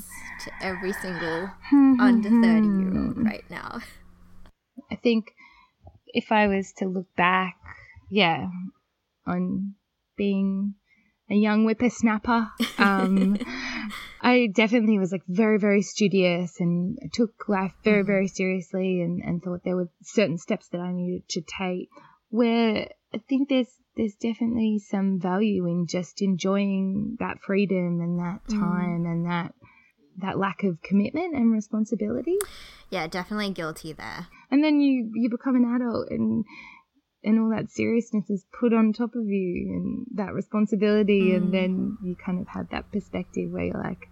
to 0.44 0.50
every 0.60 0.92
single 0.94 1.50
under 2.00 2.28
30 2.28 2.40
year 2.66 2.98
old 3.06 3.24
right 3.24 3.44
now. 3.48 3.78
I 4.90 4.96
think 4.96 5.32
if 6.06 6.32
I 6.32 6.46
was 6.46 6.72
to 6.78 6.86
look 6.86 7.14
back, 7.16 7.56
yeah, 8.10 8.46
on 9.26 9.74
being 10.16 10.74
a 11.30 11.34
young 11.34 11.64
whippersnapper, 11.64 12.48
um, 12.78 13.38
I 14.20 14.48
definitely 14.52 14.98
was 14.98 15.12
like 15.12 15.22
very, 15.28 15.58
very 15.58 15.82
studious 15.82 16.58
and 16.60 16.98
took 17.12 17.48
life 17.48 17.74
very, 17.84 18.02
very 18.02 18.28
seriously 18.28 19.00
and, 19.00 19.22
and 19.22 19.42
thought 19.42 19.62
there 19.64 19.76
were 19.76 19.90
certain 20.02 20.38
steps 20.38 20.68
that 20.68 20.80
I 20.80 20.92
needed 20.92 21.28
to 21.30 21.42
take. 21.42 21.88
Where 22.30 22.88
I 23.14 23.18
think 23.28 23.48
there's 23.48 23.70
there's 23.96 24.14
definitely 24.14 24.78
some 24.78 25.18
value 25.18 25.66
in 25.66 25.86
just 25.88 26.22
enjoying 26.22 27.16
that 27.18 27.40
freedom 27.40 28.00
and 28.00 28.18
that 28.20 28.40
time 28.48 29.06
and 29.06 29.26
that 29.26 29.54
that 30.18 30.38
lack 30.38 30.62
of 30.62 30.82
commitment 30.82 31.34
and 31.34 31.52
responsibility 31.52 32.36
Yeah, 32.90 33.06
definitely 33.06 33.50
guilty 33.50 33.92
there. 33.92 34.26
And 34.50 34.62
then 34.62 34.80
you 34.80 35.10
you 35.14 35.28
become 35.30 35.56
an 35.56 35.74
adult 35.74 36.08
and 36.10 36.44
and 37.24 37.40
all 37.40 37.50
that 37.50 37.70
seriousness 37.70 38.30
is 38.30 38.44
put 38.58 38.72
on 38.72 38.92
top 38.92 39.14
of 39.14 39.26
you 39.26 39.72
and 39.72 40.06
that 40.14 40.32
responsibility 40.32 41.34
and 41.34 41.48
mm. 41.48 41.52
then 41.52 41.98
you 42.02 42.16
kind 42.16 42.40
of 42.40 42.48
have 42.48 42.68
that 42.70 42.90
perspective 42.92 43.50
where 43.50 43.64
you're 43.64 43.82
like 43.82 44.08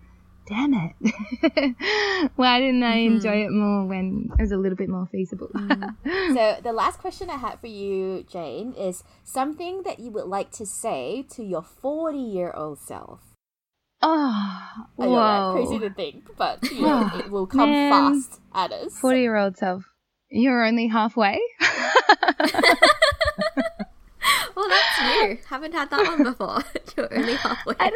damn 0.49 0.73
it 0.75 2.31
why 2.37 2.61
didn't 2.61 2.83
i 2.83 2.97
mm-hmm. 2.97 3.17
enjoy 3.17 3.45
it 3.45 3.51
more 3.51 3.85
when 3.87 4.29
it 4.39 4.43
was 4.43 4.53
a 4.53 4.57
little 4.57 4.77
bit 4.77 4.89
more 4.89 5.09
feasible 5.11 5.49
mm. 5.49 5.95
so 6.35 6.61
the 6.63 6.73
last 6.73 7.01
question 7.01 7.31
I 7.31 7.37
had 7.37 7.61
for 7.61 7.67
you, 7.67 8.25
Jane, 8.31 8.73
is 8.75 9.03
something 9.25 9.83
that 9.83 9.99
you 9.99 10.11
would 10.11 10.27
like 10.27 10.51
to 10.53 10.67
say 10.67 11.25
to 11.31 11.43
your 11.43 11.63
40 11.63 12.19
year 12.19 12.53
old 12.55 12.79
self. 12.79 13.21
oh 14.03 14.87
I 14.99 15.07
know, 15.07 15.17
right? 15.17 15.53
Crazy 15.55 15.79
to 15.81 15.91
think, 15.91 16.37
but 16.37 16.63
you 16.71 16.83
know, 16.83 17.11
it 17.19 17.31
will 17.31 17.47
come 17.47 17.71
Man. 17.71 17.91
fast 17.91 18.41
at 18.55 18.73
us. 18.73 18.99
40 18.99 19.21
year 19.21 19.37
old 19.37 19.57
self 19.57 19.85
you're 20.31 20.65
only 20.65 20.89
halfway 20.89 21.41
Well, 24.57 24.69
that's 24.69 25.01
new. 25.03 25.39
Haven't 25.47 25.73
had 25.73 25.91
that 25.91 26.07
one 26.07 26.23
before. 26.25 26.63
You're 26.97 27.15
only 27.15 27.35
halfway. 27.35 27.75
I 27.79 27.91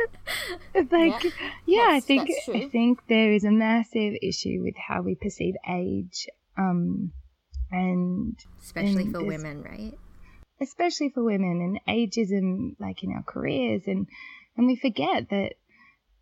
don't 0.75 0.93
like 0.93 1.25
Yeah, 1.25 1.31
yeah, 1.67 1.89
I 1.91 2.01
think 2.01 2.29
I 2.55 2.69
think 2.69 3.01
there 3.09 3.33
is 3.33 3.45
a 3.45 3.51
massive 3.51 4.15
issue 4.23 4.61
with 4.63 4.75
how 4.77 5.01
we 5.01 5.15
perceive 5.15 5.55
age. 5.69 6.29
Um 6.59 7.13
and 7.71 8.39
Especially 8.61 9.05
and 9.05 9.13
for 9.13 9.25
women, 9.25 9.63
right? 9.63 9.95
especially 10.61 11.09
for 11.09 11.25
women 11.25 11.63
and 11.63 11.81
ageism 11.89 12.77
like 12.79 13.03
in 13.03 13.13
our 13.13 13.23
careers 13.23 13.83
and 13.87 14.07
and 14.57 14.67
we 14.67 14.77
forget 14.77 15.31
that 15.31 15.55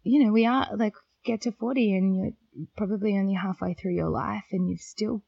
you 0.04 0.24
know 0.24 0.32
we 0.32 0.46
are 0.46 0.68
like 0.76 0.94
get 1.24 1.40
to 1.42 1.50
40 1.50 1.96
and 1.96 2.16
you're 2.16 2.66
probably 2.76 3.18
only 3.18 3.34
halfway 3.34 3.74
through 3.74 3.94
your 3.94 4.10
life 4.10 4.44
and 4.52 4.68
you've 4.70 4.80
still 4.80 5.22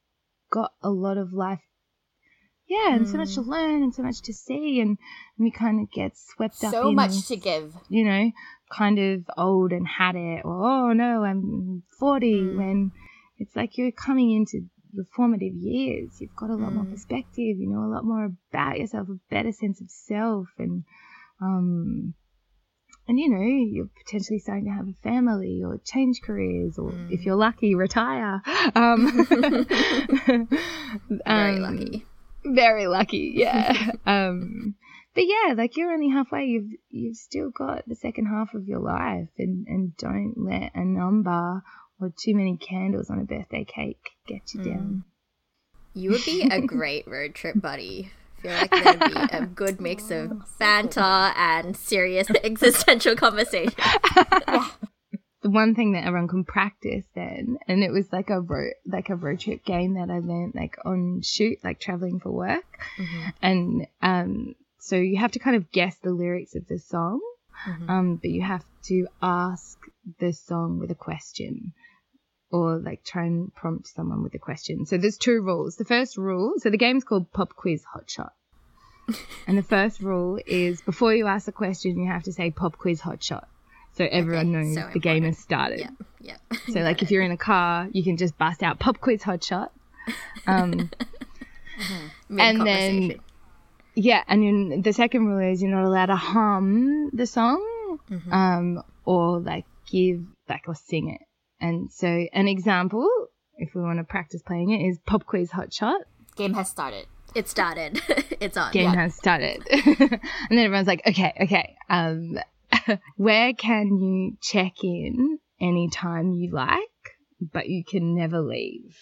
got 0.51 0.73
a 0.83 0.91
lot 0.91 1.17
of 1.19 1.33
life. 1.33 1.61
Yeah 2.71 2.95
and 2.95 3.09
so 3.09 3.17
much 3.17 3.35
to 3.35 3.43
hmm. 3.43 3.51
learn 3.51 3.83
and 3.83 3.93
so 3.93 4.03
much 4.03 4.23
to 4.23 4.33
see 4.33 4.81
and, 4.81 4.91
and 4.91 5.45
we 5.45 5.51
kind 5.51 5.81
of 5.81 5.91
get 5.91 6.13
swept 6.17 6.63
up 6.63 6.71
So 6.71 6.93
much 6.93 7.27
to 7.27 7.37
give. 7.37 7.75
you 7.89 8.05
know 8.05 8.31
kind 8.71 9.01
of 9.01 9.25
old 9.37 9.73
and 9.73 9.85
had 9.89 10.15
it 10.15 10.43
or 10.45 10.65
oh 10.65 10.93
no 10.93 11.25
i'm 11.25 11.83
40 11.99 12.41
hmm. 12.41 12.57
when 12.57 12.93
it's 13.39 13.57
like 13.57 13.77
you're 13.77 13.91
coming 13.91 14.31
into 14.31 14.69
your 14.93 15.07
formative 15.15 15.55
years. 15.55 16.21
You've 16.21 16.37
got 16.37 16.51
a 16.51 16.55
lot 16.55 16.73
more 16.73 16.85
hmm. 16.85 16.93
perspective 16.93 17.59
you 17.59 17.69
know 17.69 17.85
a 17.85 17.93
lot 17.93 18.05
more 18.05 18.31
about 18.53 18.79
yourself 18.79 19.09
a 19.09 19.19
better 19.29 19.51
sense 19.51 19.81
of 19.81 19.91
self 19.91 20.47
and 20.57 20.85
um 21.43 22.15
and 23.11 23.19
you 23.19 23.29
know 23.29 23.41
you're 23.41 23.89
potentially 24.07 24.39
starting 24.39 24.67
to 24.67 24.71
have 24.71 24.87
a 24.87 24.95
family 25.03 25.63
or 25.65 25.81
change 25.85 26.21
careers 26.23 26.79
or 26.79 26.93
if 27.11 27.27
you're 27.27 27.35
lucky 27.35 27.75
retire. 27.75 28.41
Um 28.77 29.27
Very 31.27 31.57
um, 31.57 31.63
lucky. 31.63 32.07
very 32.45 32.87
lucky 32.87 33.33
yeah. 33.35 33.91
Um 34.07 34.77
but 35.17 35.25
yeah 35.27 35.55
like 35.57 35.77
you're 35.77 35.91
only 35.93 36.09
halfway. 36.11 36.45
You've 36.45 36.71
you've 36.89 37.17
still 37.17 37.51
got 37.51 37.83
the 37.89 37.97
second 37.97 38.27
half 38.27 38.55
of 38.55 38.69
your 38.69 38.79
life 38.79 39.29
and 39.37 39.67
and 39.67 39.97
don't 39.97 40.35
let 40.37 40.71
a 40.77 40.85
number 40.85 41.65
or 42.01 42.13
too 42.17 42.37
many 42.37 42.57
candles 42.59 43.11
on 43.11 43.19
a 43.19 43.25
birthday 43.25 43.65
cake 43.65 44.11
get 44.29 44.55
you 44.55 44.63
down. 44.63 45.03
You 45.95 46.13
would 46.13 46.25
be 46.25 46.49
a 46.49 46.61
great 46.65 47.09
road 47.09 47.35
trip 47.35 47.61
buddy. 47.61 48.13
I 48.45 48.67
feel 48.69 48.85
like 48.85 48.99
there'd 48.99 49.31
be 49.31 49.37
a 49.37 49.47
good 49.55 49.81
mix 49.81 50.11
of 50.11 50.33
banter 50.59 51.01
and 51.01 51.77
serious 51.77 52.29
existential 52.45 53.17
conversation. 53.17 53.75
the 55.43 55.51
one 55.51 55.75
thing 55.75 55.93
that 55.93 56.05
everyone 56.05 56.29
can 56.29 56.45
practice 56.45 57.05
then 57.15 57.59
and 57.67 57.83
it 57.83 57.91
was 57.91 58.13
like 58.13 58.29
a 58.31 58.41
road 58.41 58.73
like 58.87 59.09
a 59.09 59.17
road 59.17 59.41
trip 59.41 59.65
game 59.65 59.95
that 59.95 60.11
I 60.11 60.19
learned 60.19 60.53
like 60.55 60.77
on 60.85 61.23
shoot 61.23 61.59
like 61.65 61.81
traveling 61.81 62.21
for 62.21 62.31
work. 62.31 62.65
And 63.43 63.87
um 64.03 64.55
so 64.79 64.97
you 64.97 65.19
have 65.19 65.33
to 65.33 65.39
kind 65.39 65.57
of 65.57 65.71
guess 65.73 65.97
the 65.99 66.11
lyrics 66.13 66.55
of 66.55 66.67
the 66.69 66.79
song 66.79 67.21
um 67.89 68.17
but 68.17 68.31
you 68.31 68.43
have 68.43 68.65
to 68.85 69.07
ask 69.23 69.79
the 70.19 70.33
song 70.33 70.79
with 70.79 70.91
a 70.91 70.95
question 70.95 71.73
or 72.51 72.79
like 72.79 73.05
try 73.05 73.25
and 73.27 73.55
prompt 73.55 73.87
someone 73.89 74.23
with 74.23 74.35
a 74.35 74.39
question. 74.39 74.87
So 74.87 74.97
there's 74.99 75.17
two 75.17 75.41
rules. 75.43 75.77
The 75.77 75.85
first 75.85 76.17
rule 76.17 76.55
so 76.59 76.71
the 76.71 76.77
game's 76.79 77.05
called 77.05 77.33
pop 77.33 77.55
quiz 77.57 77.85
hotshot. 77.95 78.31
And 79.47 79.59
the 79.59 79.63
first 79.63 80.01
rule 80.01 80.39
is 80.47 80.81
before 80.83 81.15
you 81.15 81.27
ask 81.27 81.49
a 81.49 81.53
question 81.53 81.99
you 81.99 82.11
have 82.11 82.25
to 82.25 82.33
say 82.33 82.51
pop 82.51 82.77
quiz 82.79 83.01
hotshot. 83.01 83.45
So 83.95 84.07
everyone 84.11 84.53
knows 84.53 84.75
so 84.75 84.89
the 84.93 85.01
game 85.01 85.25
has 85.25 85.37
started. 85.39 85.81
Yeah, 85.81 85.91
yeah. 86.21 86.59
so 86.73 86.81
like 86.81 87.03
if 87.05 87.11
you're 87.11 87.23
in 87.23 87.33
a 87.33 87.37
car, 87.37 87.89
you 87.93 88.05
can 88.05 88.17
just 88.17 88.39
bust 88.39 88.63
out 88.63 88.79
pop 88.79 89.01
quiz 89.01 89.23
hotshot. 89.23 89.71
Um, 90.47 90.91
And 92.39 92.67
then- 92.67 93.21
yeah, 93.95 94.23
and 94.29 94.43
then 94.71 94.83
the 94.83 94.93
second 94.93 95.27
rule 95.27 95.51
is 95.53 95.61
you're 95.61 95.71
not 95.71 95.85
allowed 95.85 96.07
to 96.07 96.17
hum 96.17 97.11
the 97.13 97.27
song, 97.27 97.99
um, 98.31 98.83
or 99.05 99.41
like 99.41 99.65
give 99.91 100.23
like 100.49 100.69
or 100.69 100.75
sing 100.77 101.11
it. 101.11 101.21
And 101.61 101.93
so 101.93 102.07
an 102.33 102.49
example, 102.49 103.09
if 103.57 103.75
we 103.75 103.83
want 103.83 103.99
to 103.99 104.05
practice 104.05 104.43
playing 104.43 104.71
it, 104.71 104.87
is 104.87 104.99
pop 105.07 105.27
quiz 105.27 105.51
Hot 105.51 105.73
Shot. 105.73 106.01
Game 106.37 106.55
has 106.55 106.71
started. 106.71 107.07
It 107.35 107.49
started. 107.49 108.01
it's 108.41 108.57
on. 108.57 108.73
Game 108.73 108.93
has 108.93 109.15
started, 109.15 109.63
and 109.71 110.21
then 110.51 110.59
everyone's 110.59 110.89
like, 110.89 111.03
okay, 111.07 111.33
okay, 111.43 111.77
um, 111.89 112.39
where 113.17 113.53
can 113.53 113.99
you 113.99 114.37
check 114.41 114.83
in 114.83 115.39
anytime 115.61 116.33
you 116.33 116.51
like, 116.51 116.79
but 117.53 117.69
you 117.69 117.85
can 117.85 118.15
never 118.17 118.41
leave? 118.41 118.97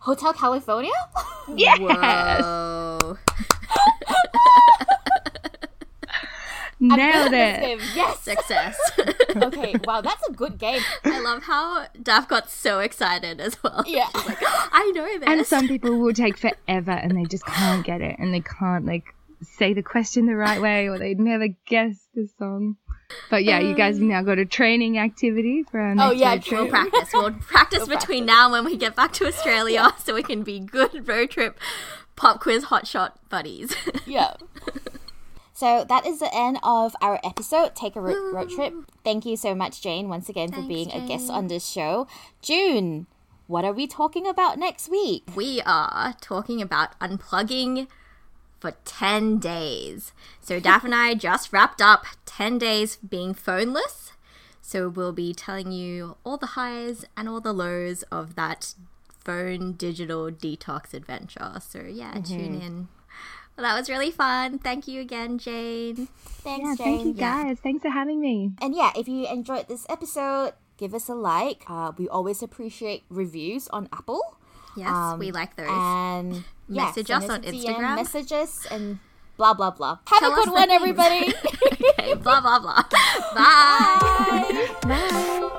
Hotel 0.00 0.32
California? 0.32 0.92
Yes. 1.54 1.78
Whoa. 1.78 3.18
Nailed 6.80 7.32
it. 7.32 7.80
Yes. 7.94 8.20
Success. 8.20 8.76
Okay. 9.36 9.74
Wow, 9.84 10.00
that's 10.00 10.26
a 10.28 10.32
good 10.32 10.58
game. 10.58 10.80
I 11.04 11.20
love 11.20 11.42
how 11.44 11.86
Daff 12.00 12.28
got 12.28 12.50
so 12.50 12.80
excited 12.80 13.40
as 13.40 13.62
well. 13.62 13.82
Yeah. 13.86 14.08
Oh, 14.14 14.68
I 14.72 14.92
know 14.94 15.18
this. 15.18 15.28
And 15.28 15.46
some 15.46 15.68
people 15.68 15.98
will 15.98 16.12
take 16.14 16.38
forever 16.38 16.92
and 16.92 17.16
they 17.16 17.24
just 17.24 17.44
can't 17.46 17.84
get 17.84 18.00
it 18.00 18.16
and 18.18 18.32
they 18.32 18.40
can't 18.40 18.86
like 18.86 19.14
say 19.42 19.72
the 19.74 19.82
question 19.82 20.26
the 20.26 20.36
right 20.36 20.60
way 20.60 20.88
or 20.88 20.98
they 20.98 21.14
never 21.14 21.48
guess 21.66 21.96
the 22.14 22.28
song. 22.38 22.76
But 23.30 23.44
yeah, 23.44 23.60
you 23.60 23.74
guys 23.74 23.96
have 23.96 24.02
um, 24.02 24.08
now 24.08 24.22
got 24.22 24.38
a 24.38 24.46
training 24.46 24.98
activity 24.98 25.64
for 25.70 25.80
our 25.80 25.90
oh, 25.90 25.94
next 25.94 26.08
Oh, 26.08 26.12
yeah, 26.12 26.30
road 26.32 26.42
true. 26.42 26.58
We'll 26.62 26.68
practice. 26.68 27.08
We'll 27.12 27.30
practice 27.40 27.88
between 27.88 28.24
now 28.24 28.44
and 28.44 28.52
when 28.52 28.64
we 28.64 28.76
get 28.76 28.96
back 28.96 29.12
to 29.14 29.26
Australia 29.26 29.92
so 29.98 30.14
we 30.14 30.22
can 30.22 30.42
be 30.42 30.60
good 30.60 31.06
road 31.06 31.30
trip 31.30 31.58
pop 32.16 32.40
quiz 32.40 32.66
hotshot 32.66 33.12
buddies. 33.28 33.74
Yeah. 34.06 34.34
So 35.62 35.84
that 35.88 36.04
is 36.04 36.18
the 36.18 36.34
end 36.34 36.58
of 36.64 36.96
our 37.00 37.20
episode, 37.22 37.76
Take 37.76 37.94
a 37.94 38.00
Road, 38.00 38.34
road 38.34 38.50
Trip. 38.50 38.74
Thank 39.04 39.24
you 39.24 39.36
so 39.36 39.54
much, 39.54 39.80
Jane, 39.80 40.08
once 40.08 40.28
again 40.28 40.48
for 40.48 40.56
Thanks, 40.56 40.66
being 40.66 40.90
a 40.90 41.06
guest 41.06 41.30
on 41.30 41.46
this 41.46 41.68
show. 41.68 42.08
June, 42.40 43.06
what 43.46 43.64
are 43.64 43.72
we 43.72 43.86
talking 43.86 44.26
about 44.26 44.58
next 44.58 44.88
week? 44.88 45.22
we 45.36 45.62
are 45.64 46.16
talking 46.20 46.60
about 46.60 46.98
unplugging 46.98 47.86
for 48.58 48.72
10 48.84 49.38
days. 49.38 50.12
So 50.40 50.58
Daff 50.68 50.82
and 50.82 50.96
I 50.96 51.14
just 51.14 51.52
wrapped 51.52 51.80
up 51.80 52.06
10 52.26 52.58
days 52.58 52.96
being 52.96 53.32
phoneless. 53.32 54.10
So 54.62 54.88
we'll 54.88 55.12
be 55.12 55.32
telling 55.32 55.70
you 55.70 56.16
all 56.24 56.38
the 56.38 56.58
highs 56.58 57.04
and 57.16 57.28
all 57.28 57.40
the 57.40 57.52
lows 57.52 58.02
of 58.10 58.34
that 58.34 58.74
phone 59.06 59.74
digital 59.74 60.28
detox 60.28 60.92
adventure. 60.92 61.60
So 61.60 61.82
yeah, 61.82 62.14
tune 62.14 62.54
mm-hmm. 62.54 62.66
in. 62.66 62.88
Well, 63.56 63.64
that 63.66 63.78
was 63.78 63.88
really 63.90 64.10
fun. 64.10 64.58
Thank 64.58 64.88
you 64.88 65.00
again, 65.00 65.38
Jane. 65.38 66.08
Thanks, 66.16 66.64
Yeah, 66.80 66.84
Jane. 66.84 66.96
thank 66.96 67.06
you 67.06 67.12
guys. 67.14 67.58
Thanks 67.62 67.82
for 67.82 67.90
having 67.90 68.20
me. 68.20 68.52
And 68.60 68.74
yeah, 68.74 68.92
if 68.96 69.08
you 69.08 69.26
enjoyed 69.28 69.68
this 69.68 69.84
episode, 69.88 70.54
give 70.78 70.94
us 70.94 71.08
a 71.08 71.14
like. 71.14 71.64
Uh, 71.68 71.92
we 71.96 72.08
always 72.08 72.42
appreciate 72.42 73.04
reviews 73.10 73.68
on 73.68 73.88
Apple. 73.92 74.38
Yes, 74.74 74.88
Um, 74.88 75.18
we 75.18 75.32
like 75.32 75.54
those. 75.56 75.68
And 75.70 76.44
yeah, 76.68 76.86
Message 76.86 77.08
send 77.08 77.24
us 77.24 77.30
on 77.30 77.44
a 77.44 77.52
DM, 77.52 77.64
Instagram. 77.64 77.94
Message 77.96 78.32
us 78.32 78.66
and 78.70 78.98
blah 79.36 79.52
blah 79.52 79.70
blah. 79.70 79.98
Have 80.06 80.20
Tell 80.20 80.32
a 80.32 80.34
good 80.34 80.50
one, 80.50 80.68
things. 80.68 80.72
everybody. 80.72 81.34
okay, 81.98 82.14
blah, 82.14 82.40
blah, 82.40 82.58
blah. 82.58 82.82
Bye. 83.34 84.68
Bye. 84.82 85.58